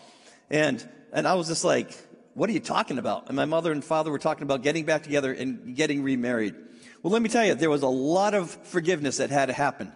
And, 0.49 0.87
and 1.11 1.27
I 1.27 1.33
was 1.33 1.47
just 1.47 1.63
like, 1.63 1.97
what 2.33 2.49
are 2.49 2.53
you 2.53 2.59
talking 2.59 2.99
about? 2.99 3.27
And 3.27 3.35
my 3.35 3.45
mother 3.45 3.71
and 3.71 3.83
father 3.83 4.11
were 4.11 4.19
talking 4.19 4.43
about 4.43 4.61
getting 4.61 4.85
back 4.85 5.03
together 5.03 5.33
and 5.33 5.75
getting 5.75 6.03
remarried. 6.03 6.55
Well, 7.01 7.11
let 7.11 7.21
me 7.21 7.29
tell 7.29 7.43
you, 7.43 7.55
there 7.55 7.69
was 7.69 7.81
a 7.81 7.87
lot 7.87 8.33
of 8.33 8.51
forgiveness 8.51 9.17
that 9.17 9.31
had 9.31 9.47
to 9.47 9.53
happen 9.53 9.91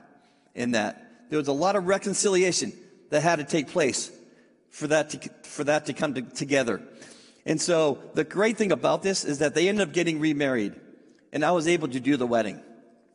in 0.56 0.72
that 0.72 1.30
there 1.30 1.38
was 1.38 1.48
a 1.48 1.54
lot 1.54 1.75
of 1.75 1.86
reconciliation 1.86 2.74
that 3.12 3.22
had 3.22 3.38
to 3.38 3.46
take 3.46 3.68
place 3.68 4.12
for 4.70 4.88
that 4.88 5.12
to, 5.12 5.30
for 5.44 5.63
that 5.65 5.86
to 5.86 5.94
come 5.94 6.15
to, 6.15 6.22
together. 6.22 6.82
And 7.46 7.62
so 7.62 8.00
the 8.15 8.24
great 8.24 8.58
thing 8.58 8.72
about 8.72 9.04
this 9.04 9.24
is 9.24 9.39
that 9.39 9.54
they 9.54 9.70
ended 9.70 9.88
up 9.88 9.94
getting 9.94 10.20
remarried 10.20 10.74
and 11.32 11.46
I 11.46 11.51
was 11.51 11.68
able 11.68 11.88
to 11.89 12.00
do 12.00 12.18
the 12.18 12.25
wedding. 12.25 12.62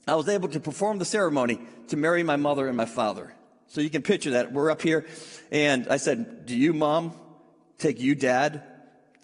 I 0.06 0.14
was 0.14 0.28
able 0.28 0.48
to 0.48 0.60
perform 0.60 0.98
the 0.98 1.04
ceremony 1.04 1.60
to 1.88 1.96
marry 1.96 2.22
my 2.22 2.36
mother 2.36 2.66
and 2.68 2.76
my 2.76 2.86
father. 2.86 3.32
So 3.68 3.80
you 3.80 3.90
can 3.90 4.02
picture 4.02 4.30
that. 4.32 4.52
We're 4.52 4.70
up 4.70 4.82
here 4.82 5.06
and 5.52 5.86
I 5.88 5.98
said, 5.98 6.46
do 6.46 6.56
you 6.56 6.72
mom 6.72 7.12
take 7.78 8.00
you 8.00 8.14
dad 8.14 8.62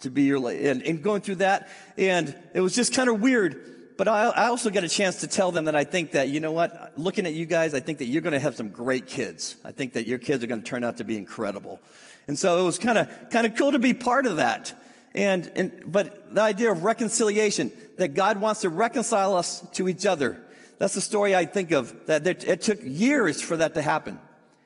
to 0.01 0.09
be 0.09 0.23
your, 0.23 0.37
and, 0.49 0.81
and 0.83 1.01
going 1.01 1.21
through 1.21 1.35
that. 1.35 1.69
And 1.97 2.35
it 2.53 2.61
was 2.61 2.75
just 2.75 2.93
kind 2.93 3.09
of 3.09 3.21
weird 3.21 3.77
but 3.97 4.07
I, 4.07 4.27
I 4.27 4.47
also 4.47 4.69
got 4.69 4.83
a 4.83 4.89
chance 4.89 5.21
to 5.21 5.27
tell 5.27 5.51
them 5.51 5.65
that 5.65 5.75
I 5.75 5.83
think 5.83 6.11
that, 6.11 6.29
you 6.29 6.39
know 6.39 6.51
what, 6.51 6.93
looking 6.97 7.25
at 7.25 7.33
you 7.33 7.45
guys, 7.45 7.73
I 7.73 7.79
think 7.79 7.97
that 7.97 8.05
you're 8.05 8.21
going 8.21 8.33
to 8.33 8.39
have 8.39 8.55
some 8.55 8.69
great 8.69 9.07
kids. 9.07 9.55
I 9.65 9.71
think 9.71 9.93
that 9.93 10.05
your 10.05 10.19
kids 10.19 10.43
are 10.43 10.47
going 10.47 10.61
to 10.61 10.65
turn 10.65 10.83
out 10.83 10.97
to 10.97 11.03
be 11.03 11.17
incredible. 11.17 11.81
And 12.27 12.37
so 12.37 12.59
it 12.59 12.63
was 12.63 12.77
kind 12.77 12.99
of, 12.99 13.09
kind 13.31 13.47
of 13.47 13.55
cool 13.55 13.71
to 13.71 13.79
be 13.79 13.93
part 13.93 14.27
of 14.27 14.37
that. 14.37 14.73
And, 15.15 15.51
and, 15.55 15.83
but 15.87 16.33
the 16.35 16.41
idea 16.41 16.71
of 16.71 16.83
reconciliation, 16.83 17.71
that 17.97 18.13
God 18.13 18.39
wants 18.39 18.61
to 18.61 18.69
reconcile 18.69 19.35
us 19.35 19.65
to 19.73 19.89
each 19.89 20.05
other. 20.05 20.39
That's 20.79 20.93
the 20.93 21.01
story 21.01 21.35
I 21.35 21.45
think 21.45 21.71
of, 21.71 22.05
that 22.05 22.27
it 22.27 22.61
took 22.61 22.79
years 22.83 23.41
for 23.41 23.57
that 23.57 23.73
to 23.73 23.81
happen. 23.81 24.19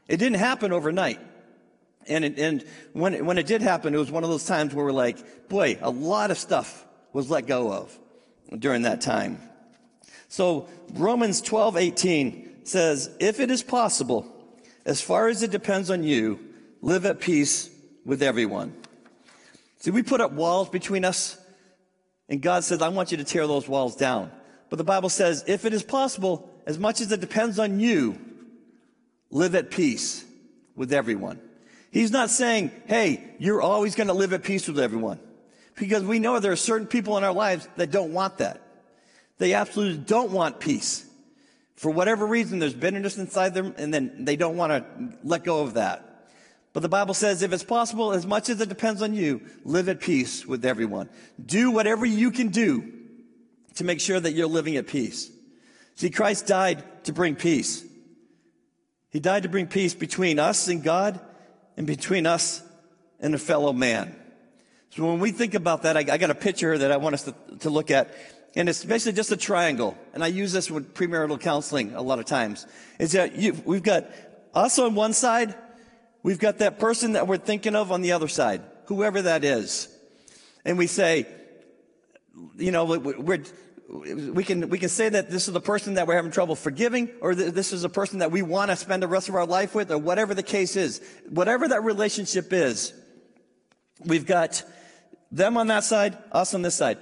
It 0.07 0.17
didn't 0.17 0.39
happen 0.39 0.73
overnight. 0.73 1.19
And, 2.07 2.25
it, 2.25 2.39
and 2.39 2.65
when, 2.93 3.13
it, 3.13 3.25
when 3.25 3.37
it 3.37 3.45
did 3.45 3.61
happen, 3.61 3.93
it 3.93 3.97
was 3.97 4.11
one 4.11 4.23
of 4.23 4.29
those 4.29 4.45
times 4.45 4.73
where 4.73 4.85
we're 4.85 4.91
like, 4.91 5.47
boy, 5.47 5.77
a 5.81 5.89
lot 5.89 6.31
of 6.31 6.37
stuff 6.37 6.85
was 7.13 7.29
let 7.29 7.45
go 7.47 7.71
of 7.71 7.97
during 8.57 8.81
that 8.81 9.01
time. 9.01 9.39
So 10.27 10.67
Romans 10.93 11.41
12, 11.41 11.77
18 11.77 12.65
says, 12.65 13.09
if 13.19 13.39
it 13.39 13.51
is 13.51 13.63
possible, 13.63 14.25
as 14.85 15.01
far 15.01 15.27
as 15.27 15.43
it 15.43 15.51
depends 15.51 15.89
on 15.89 16.03
you, 16.03 16.39
live 16.81 17.05
at 17.05 17.19
peace 17.19 17.69
with 18.05 18.23
everyone. 18.23 18.73
See, 19.79 19.91
we 19.91 20.03
put 20.03 20.21
up 20.21 20.31
walls 20.31 20.69
between 20.69 21.05
us, 21.05 21.37
and 22.29 22.41
God 22.41 22.63
says, 22.63 22.81
I 22.81 22.89
want 22.89 23.11
you 23.11 23.17
to 23.17 23.23
tear 23.23 23.45
those 23.47 23.67
walls 23.67 23.95
down. 23.95 24.31
But 24.71 24.77
the 24.77 24.85
Bible 24.85 25.09
says, 25.09 25.43
if 25.47 25.65
it 25.65 25.73
is 25.73 25.83
possible, 25.83 26.49
as 26.65 26.79
much 26.79 27.01
as 27.01 27.11
it 27.11 27.19
depends 27.19 27.59
on 27.59 27.81
you, 27.81 28.17
live 29.29 29.53
at 29.53 29.69
peace 29.69 30.23
with 30.77 30.93
everyone. 30.93 31.41
He's 31.91 32.09
not 32.09 32.29
saying, 32.29 32.71
hey, 32.85 33.35
you're 33.37 33.61
always 33.61 33.95
going 33.95 34.07
to 34.07 34.13
live 34.13 34.31
at 34.31 34.43
peace 34.43 34.69
with 34.69 34.79
everyone. 34.79 35.19
Because 35.75 36.03
we 36.03 36.19
know 36.19 36.39
there 36.39 36.53
are 36.53 36.55
certain 36.55 36.87
people 36.87 37.17
in 37.17 37.25
our 37.25 37.33
lives 37.33 37.67
that 37.75 37.91
don't 37.91 38.13
want 38.13 38.37
that. 38.37 38.61
They 39.39 39.53
absolutely 39.55 39.97
don't 39.97 40.31
want 40.31 40.61
peace. 40.61 41.05
For 41.75 41.91
whatever 41.91 42.25
reason, 42.25 42.59
there's 42.59 42.73
bitterness 42.73 43.17
inside 43.17 43.53
them, 43.53 43.75
and 43.77 43.93
then 43.93 44.23
they 44.23 44.37
don't 44.37 44.55
want 44.55 44.71
to 44.71 45.17
let 45.25 45.43
go 45.43 45.63
of 45.63 45.73
that. 45.73 46.29
But 46.71 46.79
the 46.79 46.87
Bible 46.87 47.13
says, 47.13 47.41
if 47.41 47.51
it's 47.51 47.65
possible, 47.65 48.13
as 48.13 48.25
much 48.25 48.47
as 48.47 48.61
it 48.61 48.69
depends 48.69 49.01
on 49.01 49.15
you, 49.15 49.41
live 49.65 49.89
at 49.89 49.99
peace 49.99 50.45
with 50.45 50.63
everyone. 50.63 51.09
Do 51.45 51.71
whatever 51.71 52.05
you 52.05 52.31
can 52.31 52.47
do 52.47 53.00
to 53.75 53.83
make 53.83 53.99
sure 53.99 54.19
that 54.19 54.33
you're 54.33 54.47
living 54.47 54.75
at 54.75 54.87
peace. 54.87 55.31
See, 55.95 56.09
Christ 56.09 56.47
died 56.47 56.83
to 57.05 57.13
bring 57.13 57.35
peace. 57.35 57.85
He 59.09 59.19
died 59.19 59.43
to 59.43 59.49
bring 59.49 59.67
peace 59.67 59.93
between 59.93 60.39
us 60.39 60.67
and 60.67 60.83
God 60.83 61.19
and 61.77 61.85
between 61.85 62.25
us 62.25 62.63
and 63.19 63.35
a 63.35 63.37
fellow 63.37 63.73
man. 63.73 64.15
So 64.91 65.05
when 65.05 65.19
we 65.19 65.31
think 65.31 65.53
about 65.53 65.83
that, 65.83 65.95
I, 65.95 65.99
I 65.99 66.17
got 66.17 66.29
a 66.29 66.35
picture 66.35 66.77
that 66.77 66.91
I 66.91 66.97
want 66.97 67.13
us 67.13 67.23
to, 67.23 67.35
to 67.59 67.69
look 67.69 67.91
at. 67.91 68.13
and 68.55 68.67
it's 68.67 68.83
basically 68.83 69.15
just 69.15 69.31
a 69.31 69.37
triangle. 69.37 69.97
And 70.13 70.23
I 70.23 70.27
use 70.27 70.51
this 70.51 70.69
with 70.69 70.93
premarital 70.93 71.39
counseling 71.39 71.93
a 71.93 72.01
lot 72.01 72.19
of 72.19 72.25
times. 72.25 72.65
Is 72.99 73.13
that 73.13 73.35
you, 73.35 73.53
we've 73.65 73.83
got 73.83 74.09
us 74.53 74.79
on 74.79 74.95
one 74.95 75.13
side, 75.13 75.55
we've 76.23 76.39
got 76.39 76.57
that 76.59 76.79
person 76.79 77.13
that 77.13 77.27
we're 77.27 77.37
thinking 77.37 77.75
of 77.75 77.91
on 77.91 78.01
the 78.01 78.11
other 78.11 78.27
side, 78.27 78.61
whoever 78.85 79.21
that 79.21 79.43
is. 79.43 79.87
And 80.65 80.77
we 80.77 80.87
say, 80.87 81.25
you 82.57 82.71
know, 82.71 82.85
we're, 82.85 83.43
we 83.89 84.43
can, 84.43 84.69
we 84.69 84.77
can 84.77 84.89
say 84.89 85.09
that 85.09 85.29
this 85.29 85.47
is 85.47 85.53
the 85.53 85.61
person 85.61 85.95
that 85.95 86.07
we're 86.07 86.15
having 86.15 86.31
trouble 86.31 86.55
forgiving, 86.55 87.09
or 87.19 87.35
this 87.35 87.73
is 87.73 87.83
a 87.83 87.89
person 87.89 88.19
that 88.19 88.31
we 88.31 88.41
want 88.41 88.71
to 88.71 88.77
spend 88.77 89.03
the 89.03 89.07
rest 89.07 89.27
of 89.27 89.35
our 89.35 89.45
life 89.45 89.75
with, 89.75 89.91
or 89.91 89.97
whatever 89.97 90.33
the 90.33 90.43
case 90.43 90.75
is. 90.75 91.01
Whatever 91.29 91.67
that 91.67 91.83
relationship 91.83 92.53
is, 92.53 92.93
we've 94.05 94.25
got 94.25 94.63
them 95.31 95.57
on 95.57 95.67
that 95.67 95.83
side, 95.83 96.17
us 96.31 96.53
on 96.53 96.61
this 96.61 96.75
side. 96.75 96.97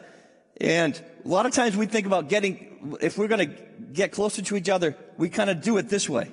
And 0.59 0.99
a 1.23 1.27
lot 1.27 1.45
of 1.45 1.53
times 1.53 1.77
we 1.77 1.85
think 1.85 2.05
about 2.05 2.27
getting, 2.27 2.97
if 3.01 3.17
we're 3.17 3.27
going 3.27 3.49
to 3.49 3.55
get 3.93 4.11
closer 4.11 4.41
to 4.41 4.55
each 4.55 4.69
other, 4.69 4.95
we 5.17 5.29
kind 5.29 5.49
of 5.49 5.61
do 5.61 5.77
it 5.77 5.89
this 5.89 6.09
way. 6.09 6.31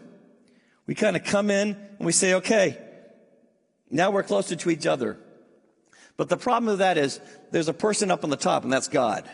We 0.87 0.95
kind 0.95 1.17
of 1.17 1.25
come 1.25 1.51
in 1.51 1.77
and 1.99 2.07
we 2.07 2.13
say, 2.13 2.35
okay, 2.35 2.79
now 3.91 4.11
we're 4.11 4.23
closer 4.23 4.57
to 4.57 4.71
each 4.71 4.87
other. 4.87 5.19
But 6.17 6.29
the 6.29 6.37
problem 6.37 6.67
with 6.67 6.79
that 6.79 6.99
is 6.99 7.21
there's 7.51 7.69
a 7.69 7.75
person 7.75 8.11
up 8.11 8.25
on 8.25 8.31
the 8.31 8.37
top, 8.37 8.65
and 8.65 8.73
that's 8.73 8.89
God. 8.89 9.29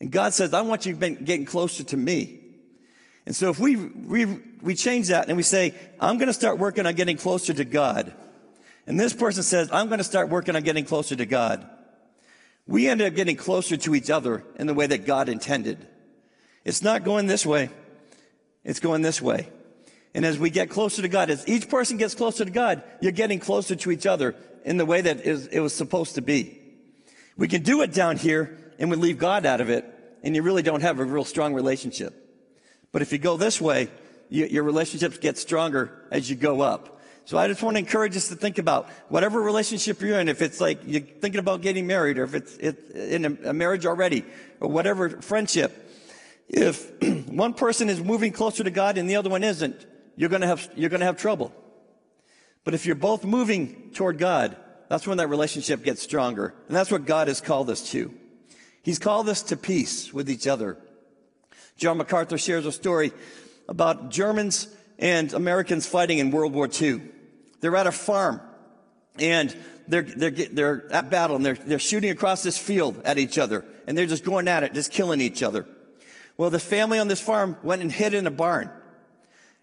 And 0.00 0.10
God 0.10 0.34
says, 0.34 0.54
I 0.54 0.62
want 0.62 0.86
you 0.86 0.94
getting 0.94 1.44
closer 1.44 1.84
to 1.84 1.96
me. 1.96 2.40
And 3.24 3.34
so 3.34 3.50
if 3.50 3.58
we, 3.58 3.76
we, 3.76 4.24
we 4.62 4.74
change 4.74 5.08
that 5.08 5.28
and 5.28 5.36
we 5.36 5.42
say, 5.42 5.74
I'm 5.98 6.16
going 6.16 6.28
to 6.28 6.34
start 6.34 6.58
working 6.58 6.86
on 6.86 6.94
getting 6.94 7.16
closer 7.16 7.52
to 7.52 7.64
God. 7.64 8.14
And 8.86 9.00
this 9.00 9.12
person 9.12 9.42
says, 9.42 9.68
I'm 9.72 9.88
going 9.88 9.98
to 9.98 10.04
start 10.04 10.28
working 10.28 10.54
on 10.54 10.62
getting 10.62 10.84
closer 10.84 11.16
to 11.16 11.26
God. 11.26 11.68
We 12.68 12.88
end 12.88 13.02
up 13.02 13.14
getting 13.14 13.36
closer 13.36 13.76
to 13.76 13.94
each 13.94 14.10
other 14.10 14.44
in 14.56 14.66
the 14.66 14.74
way 14.74 14.86
that 14.86 15.06
God 15.06 15.28
intended. 15.28 15.86
It's 16.64 16.82
not 16.82 17.04
going 17.04 17.26
this 17.26 17.44
way. 17.44 17.70
It's 18.64 18.80
going 18.80 19.02
this 19.02 19.20
way. 19.20 19.48
And 20.14 20.24
as 20.24 20.38
we 20.38 20.50
get 20.50 20.70
closer 20.70 21.02
to 21.02 21.08
God, 21.08 21.30
as 21.30 21.46
each 21.48 21.68
person 21.68 21.96
gets 21.96 22.14
closer 22.14 22.44
to 22.44 22.50
God, 22.50 22.82
you're 23.00 23.12
getting 23.12 23.38
closer 23.38 23.76
to 23.76 23.90
each 23.90 24.06
other 24.06 24.34
in 24.66 24.76
the 24.76 24.84
way 24.84 25.00
that 25.00 25.24
it 25.24 25.60
was 25.60 25.72
supposed 25.72 26.16
to 26.16 26.20
be. 26.20 26.58
We 27.38 27.46
can 27.46 27.62
do 27.62 27.82
it 27.82 27.92
down 27.92 28.16
here 28.16 28.58
and 28.78 28.90
we 28.90 28.96
leave 28.96 29.16
God 29.16 29.46
out 29.46 29.62
of 29.62 29.70
it, 29.70 29.86
and 30.22 30.34
you 30.34 30.42
really 30.42 30.62
don't 30.62 30.82
have 30.82 30.98
a 30.98 31.04
real 31.04 31.24
strong 31.24 31.54
relationship. 31.54 32.14
But 32.92 33.00
if 33.00 33.12
you 33.12 33.18
go 33.18 33.38
this 33.38 33.58
way, 33.60 33.88
you, 34.28 34.44
your 34.46 34.64
relationships 34.64 35.16
get 35.18 35.38
stronger 35.38 35.92
as 36.10 36.28
you 36.28 36.36
go 36.36 36.60
up. 36.60 37.00
So 37.24 37.38
I 37.38 37.48
just 37.48 37.62
want 37.62 37.76
to 37.76 37.78
encourage 37.78 38.16
us 38.16 38.28
to 38.28 38.34
think 38.34 38.58
about 38.58 38.88
whatever 39.08 39.40
relationship 39.40 40.00
you're 40.00 40.20
in, 40.20 40.28
if 40.28 40.42
it's 40.42 40.60
like 40.60 40.80
you're 40.84 41.00
thinking 41.00 41.38
about 41.38 41.62
getting 41.62 41.86
married, 41.86 42.18
or 42.18 42.24
if 42.24 42.34
it's, 42.34 42.56
in 42.56 43.24
a, 43.24 43.50
a 43.50 43.52
marriage 43.52 43.86
already, 43.86 44.24
or 44.60 44.68
whatever 44.68 45.08
friendship. 45.22 45.90
If 46.48 47.02
one 47.28 47.54
person 47.54 47.88
is 47.88 48.00
moving 48.02 48.32
closer 48.32 48.64
to 48.64 48.70
God 48.70 48.98
and 48.98 49.08
the 49.08 49.16
other 49.16 49.30
one 49.30 49.44
isn't, 49.44 49.86
you're 50.16 50.28
going 50.28 50.42
to 50.42 50.48
have, 50.48 50.68
you're 50.74 50.90
going 50.90 51.00
to 51.00 51.06
have 51.06 51.16
trouble. 51.16 51.52
But 52.66 52.74
if 52.74 52.84
you're 52.84 52.96
both 52.96 53.24
moving 53.24 53.92
toward 53.94 54.18
God, 54.18 54.56
that's 54.88 55.06
when 55.06 55.18
that 55.18 55.28
relationship 55.28 55.84
gets 55.84 56.02
stronger. 56.02 56.52
And 56.66 56.76
that's 56.76 56.90
what 56.90 57.04
God 57.04 57.28
has 57.28 57.40
called 57.40 57.70
us 57.70 57.90
to. 57.92 58.12
He's 58.82 58.98
called 58.98 59.28
us 59.28 59.42
to 59.44 59.56
peace 59.56 60.12
with 60.12 60.28
each 60.28 60.48
other. 60.48 60.76
John 61.76 61.96
MacArthur 61.96 62.36
shares 62.36 62.66
a 62.66 62.72
story 62.72 63.12
about 63.68 64.10
Germans 64.10 64.66
and 64.98 65.32
Americans 65.32 65.86
fighting 65.86 66.18
in 66.18 66.32
World 66.32 66.54
War 66.54 66.68
II. 66.68 67.02
They're 67.60 67.76
at 67.76 67.86
a 67.86 67.92
farm 67.92 68.40
and 69.16 69.56
they're, 69.86 70.02
they're, 70.02 70.30
they're 70.32 70.92
at 70.92 71.08
battle 71.08 71.36
and 71.36 71.46
they're, 71.46 71.54
they're 71.54 71.78
shooting 71.78 72.10
across 72.10 72.42
this 72.42 72.58
field 72.58 73.00
at 73.04 73.16
each 73.16 73.38
other 73.38 73.64
and 73.86 73.96
they're 73.96 74.06
just 74.06 74.24
going 74.24 74.48
at 74.48 74.64
it, 74.64 74.74
just 74.74 74.90
killing 74.90 75.20
each 75.20 75.44
other. 75.44 75.66
Well, 76.36 76.50
the 76.50 76.58
family 76.58 76.98
on 76.98 77.06
this 77.06 77.20
farm 77.20 77.58
went 77.62 77.82
and 77.82 77.92
hid 77.92 78.12
in 78.12 78.26
a 78.26 78.32
barn 78.32 78.72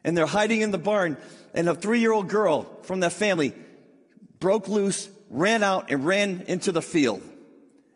and 0.03 0.17
they're 0.17 0.25
hiding 0.25 0.61
in 0.61 0.71
the 0.71 0.77
barn 0.77 1.17
and 1.53 1.69
a 1.69 1.75
three-year-old 1.75 2.29
girl 2.29 2.63
from 2.83 3.01
that 3.01 3.13
family 3.13 3.53
broke 4.39 4.67
loose, 4.67 5.09
ran 5.29 5.63
out 5.63 5.91
and 5.91 6.05
ran 6.05 6.43
into 6.47 6.71
the 6.71 6.81
field 6.81 7.21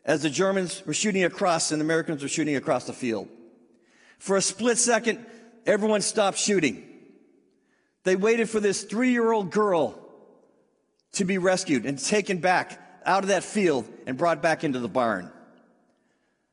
as 0.05 0.21
the 0.21 0.29
Germans 0.29 0.83
were 0.85 0.93
shooting 0.93 1.25
across 1.25 1.71
and 1.71 1.81
the 1.81 1.85
Americans 1.85 2.23
were 2.23 2.29
shooting 2.29 2.55
across 2.55 2.85
the 2.85 2.93
field. 2.93 3.27
For 4.19 4.37
a 4.37 4.41
split 4.41 4.77
second, 4.77 5.25
everyone 5.65 6.01
stopped 6.01 6.37
shooting. 6.37 6.83
They 8.03 8.15
waited 8.15 8.49
for 8.49 8.61
this 8.61 8.83
three 8.83 9.11
year 9.11 9.31
old 9.31 9.51
girl 9.51 9.99
to 11.13 11.25
be 11.25 11.37
rescued 11.37 11.85
and 11.85 11.99
taken 11.99 12.37
back 12.37 12.81
out 13.05 13.23
of 13.23 13.29
that 13.29 13.43
field 13.43 13.85
and 14.05 14.17
brought 14.17 14.41
back 14.41 14.63
into 14.63 14.79
the 14.79 14.87
barn. 14.87 15.31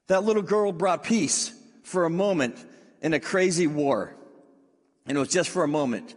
That 0.09 0.25
little 0.25 0.43
girl 0.43 0.73
brought 0.73 1.05
peace 1.05 1.53
for 1.83 2.05
a 2.05 2.11
moment 2.11 2.57
in 3.01 3.15
a 3.15 3.21
crazy 3.21 3.67
war. 3.67 4.15
And 5.07 5.17
it 5.17 5.21
was 5.21 5.29
just 5.29 5.51
for 5.51 5.65
a 5.65 5.69
moment. 5.69 6.15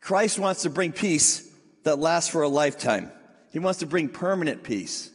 Christ 0.00 0.38
wants 0.38 0.62
to 0.62 0.70
bring 0.70 0.92
peace 0.92 1.50
that 1.84 1.98
lasts 1.98 2.30
for 2.30 2.42
a 2.42 2.48
lifetime. 2.48 3.12
He 3.52 3.58
wants 3.58 3.80
to 3.80 3.86
bring 3.86 4.08
permanent 4.08 4.62
peace 4.62 5.10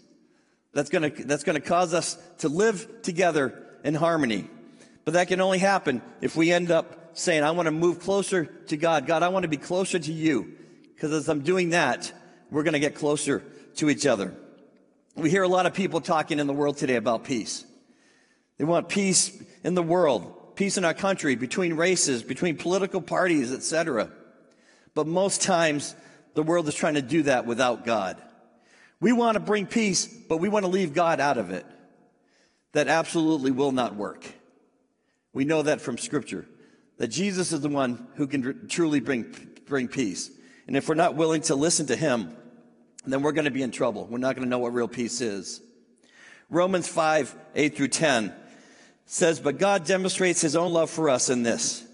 that's 0.73 0.89
going 0.89 1.11
to 1.11 1.23
that's 1.23 1.43
going 1.43 1.59
to 1.59 1.67
cause 1.67 1.93
us 1.93 2.17
to 2.39 2.49
live 2.49 3.03
together 3.03 3.63
in 3.83 3.93
harmony. 3.93 4.49
But 5.05 5.15
that 5.15 5.27
can 5.27 5.41
only 5.41 5.59
happen 5.59 6.01
if 6.21 6.35
we 6.35 6.51
end 6.51 6.71
up 6.71 7.17
saying, 7.17 7.43
I 7.43 7.51
want 7.51 7.67
to 7.67 7.71
move 7.71 7.99
closer 7.99 8.45
to 8.45 8.77
God. 8.77 9.05
God, 9.05 9.21
I 9.23 9.29
want 9.29 9.43
to 9.43 9.49
be 9.49 9.57
closer 9.57 9.99
to 9.99 10.11
you. 10.11 10.55
Because 10.95 11.11
as 11.11 11.29
I'm 11.29 11.41
doing 11.41 11.69
that, 11.69 12.11
we're 12.49 12.63
going 12.63 12.73
to 12.73 12.79
get 12.79 12.95
closer 12.95 13.43
to 13.75 13.89
each 13.89 14.05
other. 14.05 14.33
We 15.15 15.29
hear 15.29 15.43
a 15.43 15.47
lot 15.47 15.65
of 15.65 15.73
people 15.73 16.01
talking 16.01 16.39
in 16.39 16.47
the 16.47 16.53
world 16.53 16.77
today 16.77 16.95
about 16.95 17.23
peace. 17.23 17.65
They 18.57 18.63
want 18.63 18.89
peace 18.89 19.31
in 19.63 19.75
the 19.75 19.83
world, 19.83 20.33
peace 20.55 20.77
in 20.77 20.85
our 20.85 20.93
country, 20.93 21.35
between 21.35 21.73
races, 21.73 22.23
between 22.23 22.57
political 22.57 23.01
parties, 23.01 23.51
etc. 23.51 24.09
But 24.93 25.07
most 25.07 25.41
times, 25.41 25.95
the 26.33 26.43
world 26.43 26.67
is 26.67 26.75
trying 26.75 26.95
to 26.95 27.01
do 27.01 27.23
that 27.23 27.45
without 27.45 27.85
God. 27.85 28.21
We 28.99 29.11
want 29.11 29.35
to 29.35 29.39
bring 29.39 29.65
peace, 29.65 30.05
but 30.05 30.37
we 30.37 30.49
want 30.49 30.63
to 30.63 30.71
leave 30.71 30.93
God 30.93 31.19
out 31.19 31.37
of 31.37 31.51
it. 31.51 31.65
That 32.71 32.87
absolutely 32.87 33.51
will 33.51 33.71
not 33.71 33.95
work. 33.95 34.25
We 35.33 35.45
know 35.45 35.63
that 35.63 35.81
from 35.81 35.97
Scripture, 35.97 36.45
that 36.97 37.07
Jesus 37.07 37.51
is 37.51 37.61
the 37.61 37.69
one 37.69 38.07
who 38.15 38.27
can 38.27 38.67
truly 38.67 38.99
bring, 38.99 39.35
bring 39.65 39.87
peace. 39.87 40.31
And 40.67 40.77
if 40.77 40.87
we're 40.87 40.95
not 40.95 41.15
willing 41.15 41.41
to 41.43 41.55
listen 41.55 41.87
to 41.87 41.95
Him, 41.95 42.35
then 43.05 43.21
we're 43.21 43.31
going 43.31 43.45
to 43.45 43.51
be 43.51 43.63
in 43.63 43.71
trouble. 43.71 44.07
We're 44.09 44.19
not 44.19 44.35
going 44.35 44.45
to 44.45 44.49
know 44.49 44.59
what 44.59 44.73
real 44.73 44.87
peace 44.87 45.19
is. 45.21 45.61
Romans 46.49 46.87
5, 46.87 47.35
8 47.55 47.75
through 47.75 47.87
10 47.89 48.33
says, 49.05 49.39
But 49.39 49.59
God 49.59 49.85
demonstrates 49.85 50.41
His 50.41 50.55
own 50.55 50.73
love 50.73 50.89
for 50.89 51.09
us 51.09 51.29
in 51.29 51.43
this. 51.43 51.85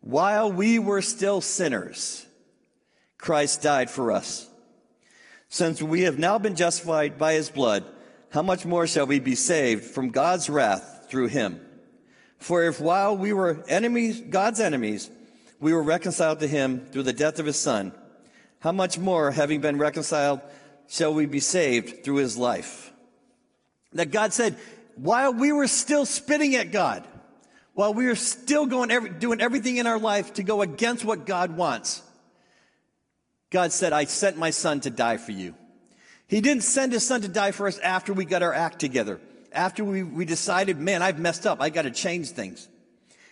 While 0.00 0.52
we 0.52 0.78
were 0.78 1.02
still 1.02 1.40
sinners, 1.40 2.24
Christ 3.18 3.62
died 3.62 3.90
for 3.90 4.12
us. 4.12 4.48
Since 5.48 5.82
we 5.82 6.02
have 6.02 6.18
now 6.18 6.38
been 6.38 6.56
justified 6.56 7.18
by 7.18 7.32
his 7.32 7.50
blood, 7.50 7.84
how 8.30 8.42
much 8.42 8.66
more 8.66 8.86
shall 8.86 9.06
we 9.06 9.18
be 9.18 9.34
saved 9.34 9.84
from 9.84 10.10
God's 10.10 10.48
wrath 10.48 11.06
through 11.08 11.28
him? 11.28 11.60
For 12.38 12.64
if 12.64 12.80
while 12.80 13.16
we 13.16 13.32
were 13.32 13.64
enemies, 13.66 14.20
God's 14.20 14.60
enemies, 14.60 15.10
we 15.58 15.72
were 15.72 15.82
reconciled 15.82 16.40
to 16.40 16.46
him 16.46 16.86
through 16.92 17.04
the 17.04 17.12
death 17.12 17.38
of 17.38 17.46
his 17.46 17.58
son, 17.58 17.92
how 18.60 18.72
much 18.72 18.98
more, 18.98 19.30
having 19.30 19.60
been 19.60 19.78
reconciled, 19.78 20.40
shall 20.88 21.14
we 21.14 21.26
be 21.26 21.40
saved 21.40 22.04
through 22.04 22.16
his 22.16 22.36
life? 22.36 22.92
That 23.92 24.10
God 24.10 24.32
said, 24.32 24.56
while 24.98 25.32
we 25.32 25.52
were 25.52 25.68
still 25.68 26.04
spitting 26.04 26.56
at 26.56 26.72
God, 26.72 27.04
while 27.74 27.94
we 27.94 28.06
were 28.06 28.16
still 28.16 28.66
going 28.66 28.90
every, 28.90 29.10
doing 29.10 29.40
everything 29.40 29.76
in 29.76 29.86
our 29.86 29.98
life 29.98 30.34
to 30.34 30.42
go 30.42 30.62
against 30.62 31.04
what 31.04 31.24
God 31.24 31.56
wants, 31.56 32.02
God 33.50 33.72
said, 33.72 33.92
I 33.92 34.04
sent 34.04 34.36
my 34.36 34.50
son 34.50 34.80
to 34.80 34.90
die 34.90 35.16
for 35.16 35.32
you. 35.32 35.54
He 36.26 36.40
didn't 36.40 36.64
send 36.64 36.92
his 36.92 37.06
son 37.06 37.22
to 37.22 37.28
die 37.28 37.52
for 37.52 37.68
us 37.68 37.78
after 37.78 38.12
we 38.12 38.24
got 38.24 38.42
our 38.42 38.52
act 38.52 38.80
together, 38.80 39.20
after 39.52 39.84
we, 39.84 40.02
we 40.02 40.24
decided, 40.24 40.78
man, 40.78 41.00
I've 41.00 41.18
messed 41.18 41.46
up. 41.46 41.62
I 41.62 41.70
got 41.70 41.82
to 41.82 41.90
change 41.90 42.30
things. 42.30 42.68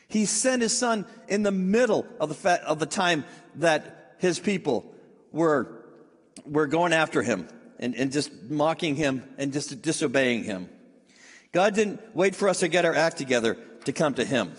He 0.09 0.25
sent 0.25 0.63
his 0.63 0.77
son 0.77 1.05
in 1.27 1.43
the 1.43 1.51
middle 1.51 2.07
of 2.21 2.29
the, 2.29 2.35
fa- 2.37 2.63
of 2.65 2.79
the 2.79 2.87
time 2.87 3.25
that 3.57 4.15
his 4.19 4.39
people 4.39 4.87
were, 5.33 5.85
were 6.47 6.69
going 6.69 6.93
after 6.93 7.23
him 7.23 7.49
and, 7.81 7.95
and 7.97 8.13
just 8.13 8.33
mocking 8.49 8.95
him 8.95 9.25
and 9.37 9.53
just 9.53 9.83
disobeying 9.83 10.45
him. 10.45 10.69
God 11.57 11.75
didn't 11.75 12.03
wait 12.15 12.35
for 12.35 12.51
us 12.51 12.61
to 12.61 12.69
get 12.69 12.85
our 12.85 12.95
act 12.95 13.17
together 13.17 13.57
to 13.87 13.93
come 13.95 14.13
to 14.13 14.27
him. 14.27 14.53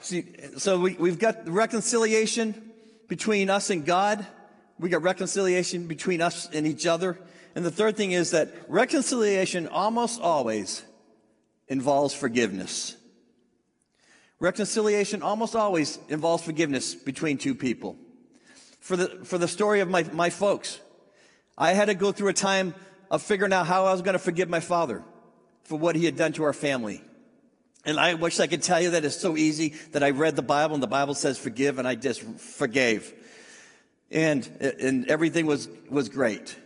See, 0.00 0.24
so 0.56 0.80
we, 0.80 0.94
we've 0.94 1.20
got 1.20 1.48
reconciliation 1.48 2.72
between 3.06 3.48
us 3.48 3.70
and 3.70 3.86
God. 3.86 4.26
We 4.80 4.88
got 4.88 5.02
reconciliation 5.02 5.86
between 5.86 6.20
us 6.20 6.50
and 6.52 6.66
each 6.66 6.84
other. 6.84 7.16
And 7.54 7.64
the 7.64 7.70
third 7.70 7.96
thing 7.96 8.10
is 8.10 8.32
that 8.32 8.52
reconciliation 8.66 9.68
almost 9.68 10.20
always 10.20 10.82
involves 11.68 12.12
forgiveness. 12.12 12.96
Reconciliation 14.40 15.22
almost 15.22 15.54
always 15.54 16.00
involves 16.08 16.42
forgiveness 16.42 16.92
between 16.96 17.38
two 17.38 17.54
people. 17.54 17.94
For 18.80 18.96
the, 18.96 19.06
for 19.22 19.38
the 19.38 19.46
story 19.46 19.78
of 19.78 19.88
my, 19.88 20.02
my 20.12 20.28
folks, 20.28 20.80
I 21.56 21.72
had 21.72 21.84
to 21.84 21.94
go 21.94 22.10
through 22.10 22.30
a 22.30 22.32
time 22.32 22.74
of 23.12 23.22
figuring 23.22 23.52
out 23.52 23.68
how 23.68 23.86
I 23.86 23.92
was 23.92 24.02
going 24.02 24.14
to 24.14 24.18
forgive 24.18 24.48
my 24.48 24.58
father 24.58 25.04
for 25.66 25.78
what 25.78 25.96
he 25.96 26.04
had 26.04 26.16
done 26.16 26.32
to 26.34 26.44
our 26.44 26.52
family. 26.52 27.02
And 27.84 28.00
I 28.00 28.14
wish 28.14 28.40
I 28.40 28.46
could 28.46 28.62
tell 28.62 28.80
you 28.80 28.90
that 28.90 29.04
it's 29.04 29.16
so 29.16 29.36
easy 29.36 29.74
that 29.92 30.02
I 30.02 30.10
read 30.10 30.36
the 30.36 30.42
Bible 30.42 30.74
and 30.74 30.82
the 30.82 30.88
Bible 30.88 31.14
says 31.14 31.38
forgive 31.38 31.78
and 31.78 31.86
I 31.86 31.94
just 31.94 32.22
forgave. 32.22 33.12
And, 34.10 34.46
and 34.80 35.08
everything 35.08 35.46
was, 35.46 35.68
was 35.88 36.08
great. 36.08 36.56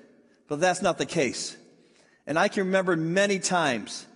But 0.49 0.61
that's 0.61 0.83
not 0.83 0.99
the 0.99 1.07
case. 1.07 1.57
And 2.27 2.39
I 2.39 2.49
can 2.49 2.67
remember 2.67 2.97
many 2.97 3.39
times 3.39 4.07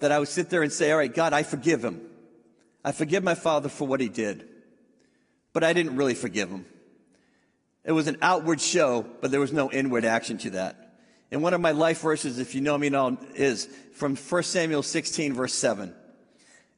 that 0.00 0.12
I 0.12 0.18
would 0.18 0.28
sit 0.28 0.50
there 0.50 0.62
and 0.62 0.72
say, 0.72 0.90
all 0.90 0.98
right, 0.98 1.12
God, 1.12 1.32
I 1.32 1.42
forgive 1.42 1.84
him. 1.84 2.00
I 2.84 2.92
forgive 2.92 3.24
my 3.24 3.34
father 3.34 3.68
for 3.68 3.86
what 3.86 4.00
he 4.00 4.08
did. 4.08 4.48
But 5.52 5.64
I 5.64 5.72
didn't 5.72 5.96
really 5.96 6.14
forgive 6.14 6.50
him. 6.50 6.66
It 7.84 7.92
was 7.92 8.08
an 8.08 8.18
outward 8.22 8.60
show, 8.60 9.06
but 9.20 9.30
there 9.30 9.40
was 9.40 9.52
no 9.52 9.70
inward 9.70 10.04
action 10.04 10.38
to 10.38 10.50
that. 10.50 10.83
And 11.30 11.42
one 11.42 11.54
of 11.54 11.60
my 11.60 11.72
life 11.72 12.00
verses, 12.00 12.38
if 12.38 12.54
you 12.54 12.60
know 12.60 12.78
me 12.78 12.90
now, 12.90 13.18
is 13.34 13.66
from 13.94 14.16
1 14.16 14.42
Samuel 14.42 14.82
16, 14.82 15.34
verse 15.34 15.54
7. 15.54 15.94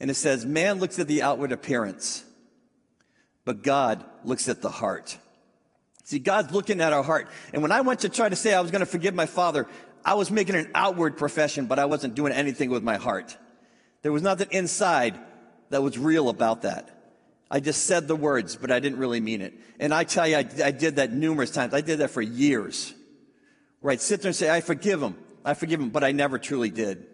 And 0.00 0.10
it 0.10 0.14
says, 0.14 0.44
Man 0.46 0.78
looks 0.78 0.98
at 0.98 1.08
the 1.08 1.22
outward 1.22 1.52
appearance, 1.52 2.24
but 3.44 3.62
God 3.62 4.04
looks 4.24 4.48
at 4.48 4.62
the 4.62 4.70
heart. 4.70 5.18
See, 6.04 6.18
God's 6.18 6.52
looking 6.52 6.80
at 6.80 6.92
our 6.92 7.02
heart. 7.02 7.28
And 7.52 7.62
when 7.62 7.72
I 7.72 7.80
went 7.80 8.00
to 8.00 8.08
try 8.08 8.28
to 8.28 8.36
say 8.36 8.54
I 8.54 8.60
was 8.60 8.70
going 8.70 8.80
to 8.80 8.86
forgive 8.86 9.14
my 9.14 9.26
father, 9.26 9.66
I 10.04 10.14
was 10.14 10.30
making 10.30 10.54
an 10.54 10.70
outward 10.72 11.16
profession, 11.16 11.66
but 11.66 11.80
I 11.80 11.86
wasn't 11.86 12.14
doing 12.14 12.32
anything 12.32 12.70
with 12.70 12.84
my 12.84 12.96
heart. 12.96 13.36
There 14.02 14.12
was 14.12 14.22
nothing 14.22 14.48
inside 14.52 15.18
that 15.70 15.82
was 15.82 15.98
real 15.98 16.28
about 16.28 16.62
that. 16.62 16.96
I 17.50 17.58
just 17.58 17.86
said 17.86 18.06
the 18.06 18.14
words, 18.14 18.54
but 18.54 18.70
I 18.70 18.78
didn't 18.78 18.98
really 18.98 19.20
mean 19.20 19.40
it. 19.40 19.54
And 19.80 19.92
I 19.92 20.04
tell 20.04 20.28
you, 20.28 20.36
I, 20.36 20.48
I 20.64 20.70
did 20.70 20.96
that 20.96 21.12
numerous 21.12 21.50
times. 21.50 21.74
I 21.74 21.80
did 21.80 21.98
that 21.98 22.10
for 22.10 22.22
years. 22.22 22.94
I'd 23.84 24.00
sit 24.00 24.22
there 24.22 24.30
and 24.30 24.36
say, 24.36 24.50
I 24.50 24.60
forgive 24.60 25.02
him. 25.02 25.16
I 25.44 25.54
forgive 25.54 25.80
him, 25.80 25.90
but 25.90 26.02
I 26.02 26.12
never 26.12 26.38
truly 26.38 26.70
did. 26.70 27.06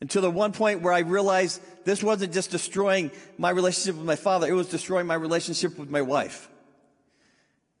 Until 0.00 0.22
the 0.22 0.30
one 0.30 0.52
point 0.52 0.82
where 0.82 0.92
I 0.92 1.00
realized 1.00 1.60
this 1.84 2.02
wasn't 2.02 2.32
just 2.32 2.50
destroying 2.50 3.10
my 3.36 3.50
relationship 3.50 3.96
with 3.96 4.06
my 4.06 4.16
father, 4.16 4.46
it 4.46 4.52
was 4.52 4.68
destroying 4.68 5.06
my 5.06 5.14
relationship 5.14 5.78
with 5.78 5.90
my 5.90 6.02
wife. 6.02 6.48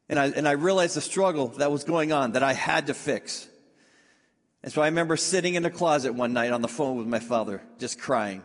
And 0.08 0.18
I, 0.18 0.26
and 0.26 0.48
I 0.48 0.52
realized 0.52 0.96
the 0.96 1.00
struggle 1.00 1.48
that 1.58 1.70
was 1.70 1.84
going 1.84 2.12
on 2.12 2.32
that 2.32 2.42
I 2.42 2.52
had 2.52 2.88
to 2.88 2.94
fix. 2.94 3.48
And 4.62 4.72
so 4.72 4.82
I 4.82 4.86
remember 4.86 5.16
sitting 5.16 5.54
in 5.54 5.62
the 5.62 5.70
closet 5.70 6.12
one 6.14 6.32
night 6.32 6.52
on 6.52 6.62
the 6.62 6.68
phone 6.68 6.96
with 6.96 7.06
my 7.06 7.20
father, 7.20 7.62
just 7.78 7.98
crying 7.98 8.42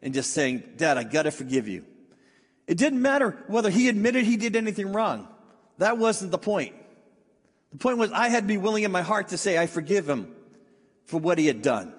and 0.00 0.14
just 0.14 0.30
saying, 0.30 0.62
Dad, 0.76 0.96
I 0.96 1.04
got 1.04 1.24
to 1.24 1.30
forgive 1.30 1.68
you. 1.68 1.84
It 2.66 2.78
didn't 2.78 3.02
matter 3.02 3.36
whether 3.48 3.70
he 3.70 3.88
admitted 3.88 4.24
he 4.24 4.36
did 4.36 4.54
anything 4.54 4.92
wrong. 4.92 5.26
That 5.78 5.98
wasn't 5.98 6.30
the 6.30 6.38
point. 6.38 6.74
The 7.72 7.78
point 7.78 7.98
was 7.98 8.12
I 8.12 8.28
had 8.28 8.44
to 8.44 8.48
be 8.48 8.56
willing 8.56 8.84
in 8.84 8.92
my 8.92 9.02
heart 9.02 9.28
to 9.28 9.38
say, 9.38 9.58
I 9.58 9.66
forgive 9.66 10.08
him 10.08 10.34
for 11.06 11.18
what 11.18 11.38
he 11.38 11.46
had 11.46 11.62
done. 11.62 11.92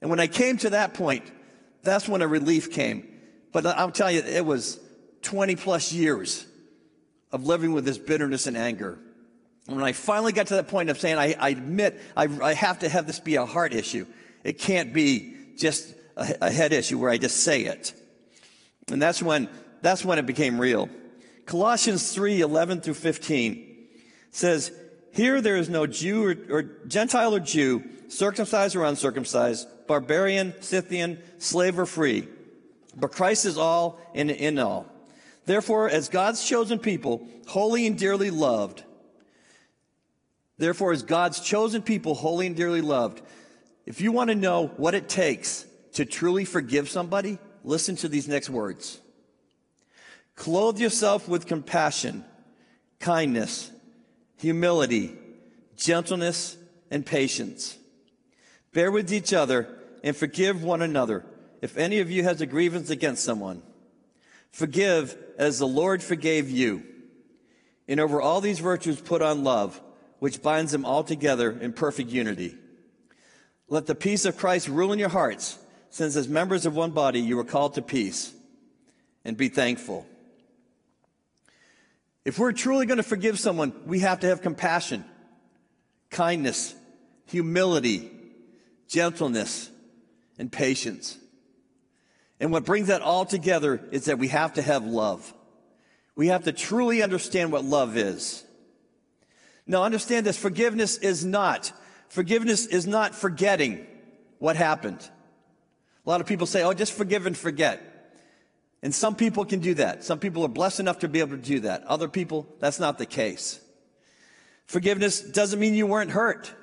And 0.00 0.08
when 0.08 0.20
I 0.20 0.26
came 0.26 0.56
to 0.58 0.70
that 0.70 0.94
point, 0.94 1.24
that's 1.82 2.08
when 2.08 2.22
a 2.22 2.28
relief 2.28 2.72
came. 2.72 3.06
But 3.52 3.66
I'll 3.66 3.90
tell 3.90 4.10
you, 4.10 4.20
it 4.20 4.44
was 4.44 4.78
20 5.22 5.56
plus 5.56 5.92
years 5.92 6.46
of 7.32 7.46
living 7.46 7.72
with 7.72 7.84
this 7.84 7.98
bitterness 7.98 8.46
and 8.46 8.56
anger. 8.56 8.98
And 9.66 9.76
when 9.76 9.84
I 9.84 9.92
finally 9.92 10.32
got 10.32 10.48
to 10.48 10.54
that 10.54 10.68
point 10.68 10.90
of 10.90 10.98
saying, 10.98 11.18
I, 11.18 11.34
I 11.38 11.50
admit 11.50 12.00
I, 12.16 12.28
I 12.42 12.54
have 12.54 12.80
to 12.80 12.88
have 12.88 13.06
this 13.06 13.20
be 13.20 13.36
a 13.36 13.46
heart 13.46 13.74
issue. 13.74 14.06
It 14.42 14.58
can't 14.58 14.92
be 14.92 15.36
just 15.56 15.94
a, 16.16 16.50
head 16.50 16.72
issue 16.72 16.98
where 16.98 17.10
I 17.10 17.18
just 17.18 17.38
say 17.38 17.62
it. 17.62 17.92
And 18.90 19.00
that's 19.00 19.22
when, 19.22 19.48
that's 19.82 20.04
when 20.04 20.18
it 20.18 20.26
became 20.26 20.60
real. 20.60 20.88
Colossians 21.46 22.12
3, 22.12 22.40
11 22.40 22.80
through 22.80 22.94
15 22.94 23.69
says, 24.30 24.72
here 25.12 25.40
there 25.40 25.56
is 25.56 25.68
no 25.68 25.86
Jew 25.86 26.24
or, 26.24 26.36
or, 26.50 26.62
Gentile 26.86 27.34
or 27.34 27.40
Jew, 27.40 27.82
circumcised 28.08 28.76
or 28.76 28.84
uncircumcised, 28.84 29.68
barbarian, 29.86 30.54
Scythian, 30.60 31.20
slave 31.38 31.78
or 31.78 31.86
free. 31.86 32.28
But 32.96 33.12
Christ 33.12 33.44
is 33.44 33.58
all 33.58 34.00
and 34.14 34.30
in 34.30 34.58
all. 34.58 34.86
Therefore, 35.46 35.88
as 35.88 36.08
God's 36.08 36.44
chosen 36.44 36.78
people, 36.78 37.26
holy 37.46 37.86
and 37.86 37.98
dearly 37.98 38.30
loved, 38.30 38.84
therefore, 40.58 40.92
as 40.92 41.02
God's 41.02 41.40
chosen 41.40 41.82
people, 41.82 42.14
holy 42.14 42.46
and 42.46 42.56
dearly 42.56 42.80
loved, 42.80 43.22
if 43.86 44.00
you 44.00 44.12
want 44.12 44.28
to 44.30 44.36
know 44.36 44.68
what 44.76 44.94
it 44.94 45.08
takes 45.08 45.66
to 45.94 46.04
truly 46.04 46.44
forgive 46.44 46.88
somebody, 46.88 47.38
listen 47.64 47.96
to 47.96 48.08
these 48.08 48.28
next 48.28 48.50
words. 48.50 49.00
Clothe 50.36 50.78
yourself 50.78 51.28
with 51.28 51.46
compassion, 51.46 52.24
kindness, 53.00 53.70
humility, 54.40 55.16
gentleness, 55.76 56.56
and 56.90 57.04
patience. 57.04 57.78
Bear 58.72 58.90
with 58.90 59.12
each 59.12 59.32
other 59.32 59.68
and 60.02 60.16
forgive 60.16 60.62
one 60.62 60.82
another 60.82 61.24
if 61.60 61.76
any 61.76 61.98
of 61.98 62.10
you 62.10 62.22
has 62.22 62.40
a 62.40 62.46
grievance 62.46 62.90
against 62.90 63.24
someone. 63.24 63.62
Forgive 64.50 65.16
as 65.38 65.58
the 65.58 65.66
Lord 65.66 66.02
forgave 66.02 66.50
you. 66.50 66.82
And 67.86 68.00
over 68.00 68.20
all 68.20 68.40
these 68.40 68.60
virtues 68.60 69.00
put 69.00 69.22
on 69.22 69.44
love, 69.44 69.80
which 70.18 70.42
binds 70.42 70.72
them 70.72 70.84
all 70.84 71.04
together 71.04 71.50
in 71.50 71.72
perfect 71.72 72.10
unity. 72.10 72.56
Let 73.68 73.86
the 73.86 73.94
peace 73.94 74.24
of 74.24 74.36
Christ 74.36 74.68
rule 74.68 74.92
in 74.92 74.98
your 74.98 75.08
hearts 75.08 75.58
since 75.90 76.16
as 76.16 76.28
members 76.28 76.66
of 76.66 76.74
one 76.74 76.92
body 76.92 77.20
you 77.20 77.38
are 77.38 77.44
called 77.44 77.74
to 77.74 77.82
peace 77.82 78.32
and 79.24 79.36
be 79.36 79.48
thankful. 79.48 80.06
If 82.24 82.38
we're 82.38 82.52
truly 82.52 82.86
going 82.86 82.98
to 82.98 83.02
forgive 83.02 83.38
someone, 83.38 83.72
we 83.86 84.00
have 84.00 84.20
to 84.20 84.26
have 84.26 84.42
compassion, 84.42 85.04
kindness, 86.10 86.74
humility, 87.26 88.10
gentleness, 88.88 89.70
and 90.38 90.50
patience. 90.50 91.16
And 92.38 92.52
what 92.52 92.64
brings 92.64 92.88
that 92.88 93.02
all 93.02 93.24
together 93.24 93.80
is 93.90 94.06
that 94.06 94.18
we 94.18 94.28
have 94.28 94.54
to 94.54 94.62
have 94.62 94.84
love. 94.84 95.32
We 96.16 96.28
have 96.28 96.44
to 96.44 96.52
truly 96.52 97.02
understand 97.02 97.52
what 97.52 97.64
love 97.64 97.96
is. 97.96 98.44
Now 99.66 99.84
understand 99.84 100.26
this, 100.26 100.36
forgiveness 100.36 100.98
is 100.98 101.24
not, 101.24 101.72
forgiveness 102.08 102.66
is 102.66 102.86
not 102.86 103.14
forgetting 103.14 103.86
what 104.38 104.56
happened. 104.56 105.08
A 106.04 106.10
lot 106.10 106.20
of 106.20 106.26
people 106.26 106.46
say, 106.46 106.62
oh, 106.62 106.72
just 106.72 106.92
forgive 106.92 107.26
and 107.26 107.36
forget. 107.36 107.80
And 108.82 108.94
some 108.94 109.14
people 109.14 109.44
can 109.44 109.60
do 109.60 109.74
that. 109.74 110.04
Some 110.04 110.18
people 110.18 110.42
are 110.44 110.48
blessed 110.48 110.80
enough 110.80 111.00
to 111.00 111.08
be 111.08 111.20
able 111.20 111.36
to 111.36 111.42
do 111.42 111.60
that. 111.60 111.84
Other 111.84 112.08
people, 112.08 112.46
that's 112.60 112.80
not 112.80 112.98
the 112.98 113.06
case. 113.06 113.60
Forgiveness 114.66 115.20
doesn't 115.20 115.60
mean 115.60 115.74
you 115.74 115.86
weren't 115.86 116.12
hurt. 116.12 116.54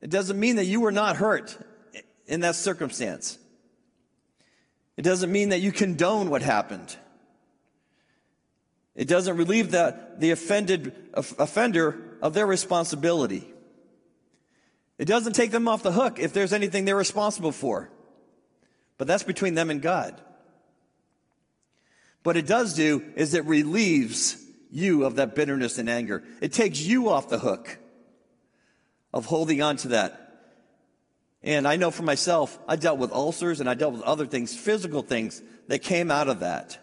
It 0.00 0.10
doesn't 0.10 0.38
mean 0.38 0.56
that 0.56 0.64
you 0.64 0.80
were 0.80 0.92
not 0.92 1.16
hurt 1.16 1.56
in 2.26 2.40
that 2.40 2.54
circumstance. 2.54 3.38
It 4.96 5.02
doesn't 5.02 5.30
mean 5.30 5.50
that 5.50 5.60
you 5.60 5.72
condone 5.72 6.30
what 6.30 6.42
happened. 6.42 6.96
It 8.94 9.08
doesn't 9.08 9.36
relieve 9.36 9.70
the, 9.70 9.98
the 10.18 10.30
offended 10.30 10.94
offender 11.14 12.18
of 12.20 12.34
their 12.34 12.46
responsibility. 12.46 13.48
It 14.98 15.06
doesn't 15.06 15.32
take 15.32 15.50
them 15.50 15.66
off 15.66 15.82
the 15.82 15.92
hook 15.92 16.18
if 16.18 16.32
there's 16.32 16.52
anything 16.52 16.84
they're 16.84 16.96
responsible 16.96 17.52
for. 17.52 17.90
But 18.98 19.08
that's 19.08 19.24
between 19.24 19.54
them 19.54 19.70
and 19.70 19.80
God. 19.80 20.20
What 22.22 22.36
it 22.36 22.46
does 22.46 22.74
do 22.74 23.02
is 23.16 23.34
it 23.34 23.44
relieves 23.46 24.36
you 24.70 25.04
of 25.04 25.16
that 25.16 25.34
bitterness 25.34 25.78
and 25.78 25.90
anger. 25.90 26.22
It 26.40 26.52
takes 26.52 26.80
you 26.80 27.08
off 27.08 27.28
the 27.28 27.38
hook 27.38 27.78
of 29.12 29.26
holding 29.26 29.60
on 29.60 29.76
to 29.78 29.88
that. 29.88 30.18
And 31.42 31.66
I 31.66 31.76
know 31.76 31.90
for 31.90 32.04
myself, 32.04 32.58
I 32.68 32.76
dealt 32.76 32.98
with 32.98 33.12
ulcers 33.12 33.60
and 33.60 33.68
I 33.68 33.74
dealt 33.74 33.92
with 33.92 34.02
other 34.02 34.26
things, 34.26 34.56
physical 34.56 35.02
things 35.02 35.42
that 35.68 35.80
came 35.80 36.10
out 36.10 36.28
of 36.28 36.40
that 36.40 36.78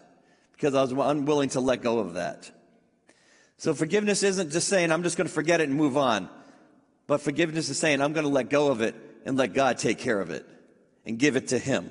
because 0.52 0.74
I 0.74 0.82
was 0.82 0.92
unwilling 0.92 1.48
to 1.50 1.60
let 1.60 1.82
go 1.82 1.98
of 1.98 2.14
that. 2.14 2.50
So 3.56 3.74
forgiveness 3.74 4.22
isn't 4.22 4.52
just 4.52 4.68
saying, 4.68 4.92
I'm 4.92 5.02
just 5.02 5.16
going 5.16 5.26
to 5.26 5.32
forget 5.32 5.60
it 5.60 5.68
and 5.68 5.76
move 5.76 5.96
on. 5.96 6.28
But 7.06 7.22
forgiveness 7.22 7.70
is 7.70 7.78
saying, 7.78 8.00
I'm 8.00 8.12
going 8.12 8.26
to 8.26 8.32
let 8.32 8.50
go 8.50 8.70
of 8.70 8.82
it 8.82 8.94
and 9.24 9.36
let 9.36 9.54
God 9.54 9.78
take 9.78 9.98
care 9.98 10.20
of 10.20 10.30
it 10.30 10.46
and 11.04 11.18
give 11.18 11.36
it 11.36 11.48
to 11.48 11.58
Him. 11.58 11.90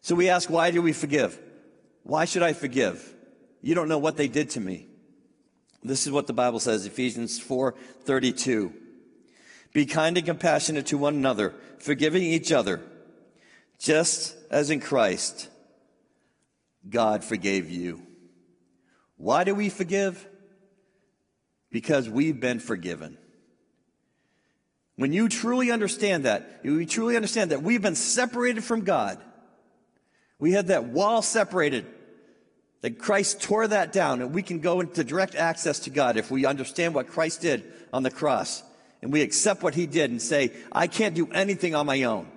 So 0.00 0.14
we 0.14 0.28
ask, 0.28 0.50
why 0.50 0.70
do 0.70 0.82
we 0.82 0.92
forgive? 0.92 1.38
Why 2.04 2.26
should 2.26 2.42
I 2.42 2.52
forgive? 2.52 3.12
You 3.60 3.74
don't 3.74 3.88
know 3.88 3.98
what 3.98 4.16
they 4.16 4.28
did 4.28 4.50
to 4.50 4.60
me. 4.60 4.86
This 5.82 6.06
is 6.06 6.12
what 6.12 6.26
the 6.26 6.32
Bible 6.32 6.60
says, 6.60 6.86
Ephesians 6.86 7.38
4:32. 7.40 8.72
Be 9.72 9.86
kind 9.86 10.16
and 10.16 10.26
compassionate 10.26 10.86
to 10.86 10.98
one 10.98 11.14
another, 11.14 11.54
forgiving 11.78 12.22
each 12.22 12.52
other, 12.52 12.80
just 13.78 14.36
as 14.50 14.70
in 14.70 14.80
Christ 14.80 15.48
God 16.88 17.24
forgave 17.24 17.70
you. 17.70 18.06
Why 19.16 19.44
do 19.44 19.54
we 19.54 19.68
forgive? 19.68 20.26
Because 21.70 22.08
we've 22.08 22.38
been 22.38 22.60
forgiven. 22.60 23.18
When 24.96 25.12
you 25.12 25.28
truly 25.28 25.70
understand 25.70 26.24
that, 26.24 26.60
you 26.62 26.84
truly 26.86 27.16
understand 27.16 27.50
that 27.50 27.62
we've 27.62 27.82
been 27.82 27.96
separated 27.96 28.62
from 28.62 28.82
God, 28.82 29.18
we 30.38 30.52
had 30.52 30.68
that 30.68 30.84
wall 30.84 31.22
separated. 31.22 31.86
That 32.84 32.98
Christ 32.98 33.40
tore 33.40 33.66
that 33.66 33.94
down, 33.94 34.20
and 34.20 34.34
we 34.34 34.42
can 34.42 34.58
go 34.60 34.80
into 34.80 35.04
direct 35.04 35.34
access 35.34 35.78
to 35.80 35.90
God 35.90 36.18
if 36.18 36.30
we 36.30 36.44
understand 36.44 36.94
what 36.94 37.06
Christ 37.06 37.40
did 37.40 37.64
on 37.94 38.02
the 38.02 38.10
cross 38.10 38.62
and 39.00 39.10
we 39.10 39.22
accept 39.22 39.62
what 39.62 39.74
he 39.74 39.86
did 39.86 40.10
and 40.10 40.20
say, 40.20 40.52
I 40.70 40.86
can't 40.86 41.14
do 41.14 41.26
anything 41.32 41.74
on 41.74 41.86
my 41.86 42.02
own. 42.02 42.28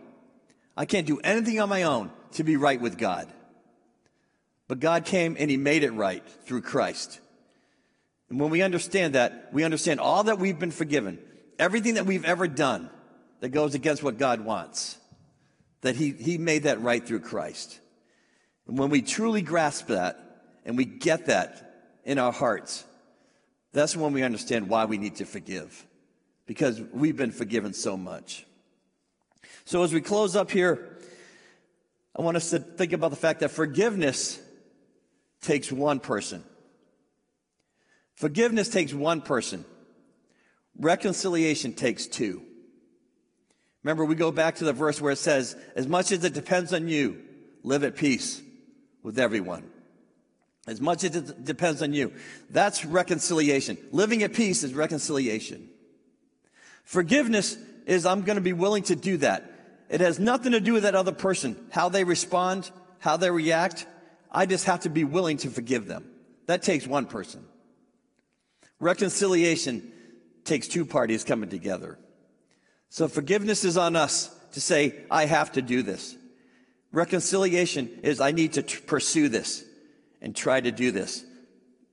I 0.77 0.85
can't 0.85 1.05
do 1.05 1.19
anything 1.19 1.59
on 1.59 1.67
my 1.67 1.83
own 1.83 2.11
to 2.35 2.45
be 2.45 2.55
right 2.55 2.79
with 2.79 2.97
God. 2.97 3.27
But 4.69 4.79
God 4.79 5.03
came 5.03 5.35
and 5.37 5.51
he 5.51 5.57
made 5.57 5.83
it 5.83 5.91
right 5.91 6.25
through 6.45 6.61
Christ. 6.61 7.19
And 8.29 8.39
when 8.39 8.49
we 8.49 8.61
understand 8.61 9.15
that, 9.15 9.49
we 9.51 9.65
understand 9.65 9.99
all 9.99 10.23
that 10.23 10.39
we've 10.39 10.57
been 10.57 10.71
forgiven, 10.71 11.19
everything 11.59 11.95
that 11.95 12.05
we've 12.05 12.23
ever 12.23 12.47
done 12.47 12.89
that 13.41 13.49
goes 13.49 13.75
against 13.75 14.01
what 14.01 14.17
God 14.17 14.39
wants, 14.39 14.97
that 15.81 15.97
he, 15.97 16.11
he 16.11 16.37
made 16.37 16.63
that 16.63 16.81
right 16.81 17.05
through 17.05 17.19
Christ. 17.19 17.81
And 18.65 18.77
when 18.77 18.89
we 18.89 19.01
truly 19.01 19.41
grasp 19.41 19.87
that 19.87 20.23
and 20.67 20.77
we 20.77 20.85
get 20.85 21.27
that 21.27 21.95
in 22.03 22.19
our 22.19 22.31
hearts, 22.31 22.83
that's 23.71 23.95
when 23.95 24.11
we 24.13 24.21
understand 24.21 24.69
why 24.69 24.85
we 24.85 24.97
need 24.97 25.15
to 25.15 25.25
forgive 25.25 25.85
because 26.45 26.81
we've 26.91 27.15
been 27.15 27.31
forgiven 27.31 27.73
so 27.73 27.97
much. 27.97 28.45
So 29.65 29.83
as 29.83 29.93
we 29.93 30.01
close 30.01 30.35
up 30.35 30.51
here, 30.51 30.97
I 32.15 32.21
want 32.21 32.37
us 32.37 32.49
to 32.51 32.59
think 32.59 32.93
about 32.93 33.11
the 33.11 33.17
fact 33.17 33.39
that 33.39 33.51
forgiveness 33.51 34.39
takes 35.41 35.71
one 35.71 35.99
person. 35.99 36.43
Forgiveness 38.15 38.67
takes 38.67 38.93
one 38.93 39.21
person. 39.21 39.63
Reconciliation 40.77 41.73
takes 41.73 42.07
two. 42.07 42.41
Remember, 43.83 44.03
we 44.03 44.15
go 44.15 44.31
back 44.31 44.55
to 44.55 44.65
the 44.65 44.73
verse 44.73 44.99
where 44.99 45.13
it 45.13 45.17
says, 45.17 45.55
as 45.75 45.87
much 45.87 46.11
as 46.11 46.23
it 46.25 46.33
depends 46.33 46.73
on 46.73 46.89
you, 46.89 47.21
live 47.63 47.83
at 47.83 47.95
peace 47.95 48.41
with 49.01 49.17
everyone. 49.17 49.69
As 50.67 50.81
much 50.81 51.05
as 51.05 51.15
it 51.15 51.45
depends 51.45 51.81
on 51.81 51.93
you. 51.93 52.11
That's 52.49 52.83
reconciliation. 52.83 53.77
Living 53.91 54.21
at 54.23 54.33
peace 54.33 54.63
is 54.63 54.73
reconciliation. 54.73 55.69
Forgiveness 56.83 57.57
is 57.85 58.05
I'm 58.05 58.23
going 58.23 58.35
to 58.35 58.41
be 58.41 58.53
willing 58.53 58.83
to 58.83 58.95
do 58.95 59.17
that. 59.17 59.49
It 59.89 60.01
has 60.01 60.19
nothing 60.19 60.51
to 60.51 60.59
do 60.59 60.73
with 60.73 60.83
that 60.83 60.95
other 60.95 61.13
person, 61.13 61.55
how 61.71 61.87
they 61.87 62.03
respond, 62.03 62.69
how 62.99 63.15
they 63.15 63.31
react. 63.31 63.87
I 64.29 64.45
just 64.45 64.65
have 64.65 64.81
to 64.81 64.89
be 64.89 65.05
willing 65.05 65.37
to 65.37 65.49
forgive 65.49 65.87
them. 65.87 66.05
That 66.47 66.63
takes 66.63 66.85
one 66.85 67.05
person. 67.05 67.45
Reconciliation 68.79 69.91
takes 70.43 70.67
two 70.67 70.85
parties 70.85 71.23
coming 71.23 71.49
together. 71.49 71.97
So 72.89 73.07
forgiveness 73.07 73.63
is 73.63 73.77
on 73.77 73.95
us 73.95 74.33
to 74.51 74.61
say, 74.61 74.95
I 75.09 75.25
have 75.25 75.53
to 75.53 75.61
do 75.61 75.81
this. 75.81 76.15
Reconciliation 76.91 77.99
is 78.03 78.19
I 78.19 78.31
need 78.31 78.53
to 78.53 78.61
t- 78.63 78.77
pursue 78.85 79.29
this 79.29 79.63
and 80.21 80.35
try 80.35 80.59
to 80.59 80.71
do 80.71 80.91
this. 80.91 81.23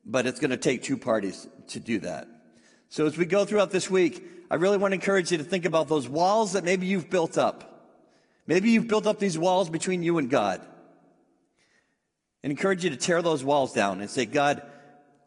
But 0.05 0.27
it's 0.27 0.41
going 0.41 0.51
to 0.51 0.57
take 0.57 0.83
two 0.83 0.99
parties 0.99 1.47
to 1.69 1.81
do 1.81 2.01
that. 2.01 2.29
So 2.89 3.07
as 3.07 3.17
we 3.17 3.27
go 3.27 3.45
throughout 3.45 3.71
this 3.71 3.91
week, 3.91 4.25
I 4.51 4.57
really 4.57 4.77
want 4.77 4.93
to 4.93 4.97
encourage 4.97 5.33
you 5.33 5.39
to 5.39 5.45
think 5.45 5.65
about 5.65 5.89
those 5.89 6.09
walls 6.09 6.53
that 6.53 6.65
maybe 6.65 6.87
you've 6.87 7.11
built 7.11 7.39
up. 7.39 7.71
Maybe 8.47 8.71
you've 8.71 8.89
built 8.89 9.07
up 9.07 9.19
these 9.19 9.39
walls 9.39 9.71
between 9.71 10.03
you 10.03 10.19
and 10.19 10.29
God. 10.29 10.61
And 12.43 12.51
encourage 12.51 12.85
you 12.85 12.91
to 12.91 12.97
tear 12.97 13.23
those 13.23 13.43
walls 13.43 13.73
down 13.73 14.01
and 14.01 14.11
say, 14.11 14.27
God, 14.27 14.63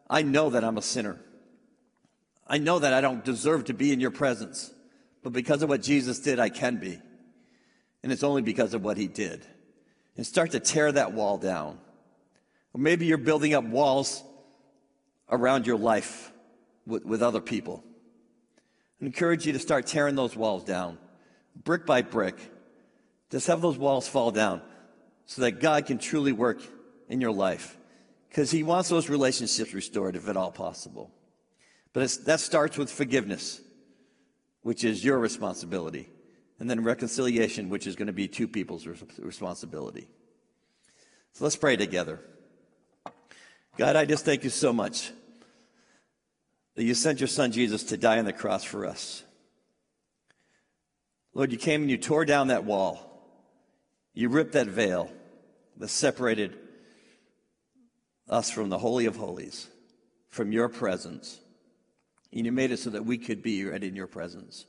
I 0.08 0.22
know 0.22 0.50
that 0.50 0.64
I'm 0.64 0.78
a 0.78 0.82
sinner. 0.82 1.18
I 2.46 2.58
know 2.58 2.78
that 2.78 2.94
I 2.94 3.00
don't 3.00 3.24
deserve 3.24 3.64
to 3.64 3.74
be 3.74 3.92
in 3.92 4.00
your 4.00 4.12
presence, 4.12 4.72
but 5.22 5.32
because 5.32 5.62
of 5.62 5.68
what 5.68 5.82
Jesus 5.82 6.20
did, 6.20 6.38
I 6.38 6.48
can 6.48 6.76
be. 6.76 6.98
And 8.02 8.12
it's 8.12 8.22
only 8.22 8.42
because 8.42 8.72
of 8.72 8.84
what 8.84 8.96
he 8.96 9.08
did. 9.08 9.44
And 10.16 10.26
start 10.26 10.52
to 10.52 10.60
tear 10.60 10.90
that 10.92 11.12
wall 11.12 11.36
down. 11.36 11.78
Or 12.78 12.80
maybe 12.80 13.06
you're 13.06 13.18
building 13.18 13.54
up 13.54 13.64
walls 13.64 14.22
around 15.28 15.66
your 15.66 15.76
life 15.76 16.30
with, 16.86 17.04
with 17.04 17.22
other 17.22 17.40
people. 17.40 17.82
I 19.02 19.06
encourage 19.06 19.46
you 19.46 19.52
to 19.52 19.58
start 19.58 19.88
tearing 19.88 20.14
those 20.14 20.36
walls 20.36 20.62
down, 20.62 20.96
brick 21.64 21.84
by 21.84 22.02
brick. 22.02 22.36
Just 23.30 23.48
have 23.48 23.60
those 23.60 23.76
walls 23.76 24.06
fall 24.06 24.30
down 24.30 24.62
so 25.26 25.42
that 25.42 25.60
God 25.60 25.86
can 25.86 25.98
truly 25.98 26.30
work 26.30 26.62
in 27.08 27.20
your 27.20 27.32
life. 27.32 27.76
Because 28.28 28.52
He 28.52 28.62
wants 28.62 28.88
those 28.88 29.08
relationships 29.08 29.74
restored, 29.74 30.14
if 30.14 30.28
at 30.28 30.36
all 30.36 30.52
possible. 30.52 31.10
But 31.92 32.16
that 32.26 32.38
starts 32.38 32.78
with 32.78 32.92
forgiveness, 32.92 33.60
which 34.62 34.84
is 34.84 35.04
your 35.04 35.18
responsibility, 35.18 36.10
and 36.60 36.70
then 36.70 36.84
reconciliation, 36.84 37.70
which 37.70 37.88
is 37.88 37.96
going 37.96 38.06
to 38.06 38.12
be 38.12 38.28
two 38.28 38.46
people's 38.46 38.86
responsibility. 39.18 40.06
So 41.32 41.44
let's 41.44 41.56
pray 41.56 41.74
together. 41.74 42.20
God, 43.78 43.94
I 43.94 44.04
just 44.06 44.24
thank 44.24 44.42
you 44.42 44.50
so 44.50 44.72
much 44.72 45.12
that 46.74 46.82
you 46.82 46.94
sent 46.94 47.20
your 47.20 47.28
son 47.28 47.52
Jesus 47.52 47.84
to 47.84 47.96
die 47.96 48.18
on 48.18 48.24
the 48.24 48.32
cross 48.32 48.64
for 48.64 48.84
us. 48.84 49.22
Lord, 51.32 51.52
you 51.52 51.58
came 51.58 51.82
and 51.82 51.90
you 51.90 51.96
tore 51.96 52.24
down 52.24 52.48
that 52.48 52.64
wall. 52.64 53.04
You 54.14 54.30
ripped 54.30 54.54
that 54.54 54.66
veil 54.66 55.12
that 55.76 55.88
separated 55.88 56.58
us 58.28 58.50
from 58.50 58.68
the 58.68 58.78
Holy 58.78 59.06
of 59.06 59.14
Holies, 59.14 59.68
from 60.28 60.50
your 60.50 60.68
presence. 60.68 61.38
And 62.32 62.44
you 62.44 62.50
made 62.50 62.72
it 62.72 62.80
so 62.80 62.90
that 62.90 63.06
we 63.06 63.16
could 63.16 63.44
be 63.44 63.64
right 63.64 63.82
in 63.82 63.94
your 63.94 64.08
presence. 64.08 64.66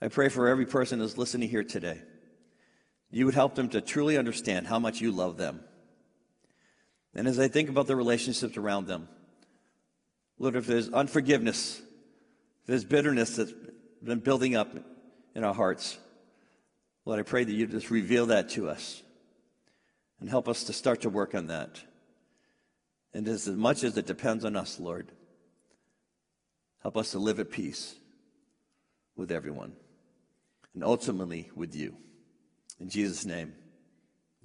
I 0.00 0.08
pray 0.08 0.30
for 0.30 0.48
every 0.48 0.64
person 0.64 0.98
that's 0.98 1.18
listening 1.18 1.50
here 1.50 1.62
today. 1.62 2.00
You 3.10 3.26
would 3.26 3.34
help 3.34 3.54
them 3.54 3.68
to 3.68 3.82
truly 3.82 4.16
understand 4.16 4.66
how 4.66 4.78
much 4.78 5.02
you 5.02 5.12
love 5.12 5.36
them. 5.36 5.60
And 7.16 7.26
as 7.26 7.40
I 7.40 7.48
think 7.48 7.70
about 7.70 7.86
the 7.86 7.96
relationships 7.96 8.58
around 8.58 8.86
them, 8.86 9.08
Lord, 10.38 10.54
if 10.54 10.66
there's 10.66 10.90
unforgiveness, 10.90 11.78
if 12.60 12.66
there's 12.66 12.84
bitterness 12.84 13.36
that's 13.36 13.54
been 14.02 14.20
building 14.20 14.54
up 14.54 14.68
in 15.34 15.42
our 15.42 15.54
hearts, 15.54 15.98
Lord, 17.06 17.18
I 17.18 17.22
pray 17.22 17.42
that 17.42 17.52
you 17.52 17.66
just 17.66 17.90
reveal 17.90 18.26
that 18.26 18.50
to 18.50 18.68
us 18.68 19.02
and 20.20 20.28
help 20.28 20.46
us 20.46 20.64
to 20.64 20.74
start 20.74 21.00
to 21.00 21.08
work 21.08 21.34
on 21.34 21.46
that. 21.46 21.80
And 23.14 23.26
as 23.28 23.48
much 23.48 23.82
as 23.82 23.96
it 23.96 24.06
depends 24.06 24.44
on 24.44 24.54
us, 24.54 24.78
Lord, 24.78 25.10
help 26.82 26.98
us 26.98 27.12
to 27.12 27.18
live 27.18 27.40
at 27.40 27.50
peace 27.50 27.94
with 29.16 29.32
everyone 29.32 29.72
and 30.74 30.84
ultimately 30.84 31.50
with 31.54 31.74
you. 31.74 31.96
In 32.78 32.90
Jesus' 32.90 33.24
name, 33.24 33.54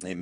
amen. 0.06 0.20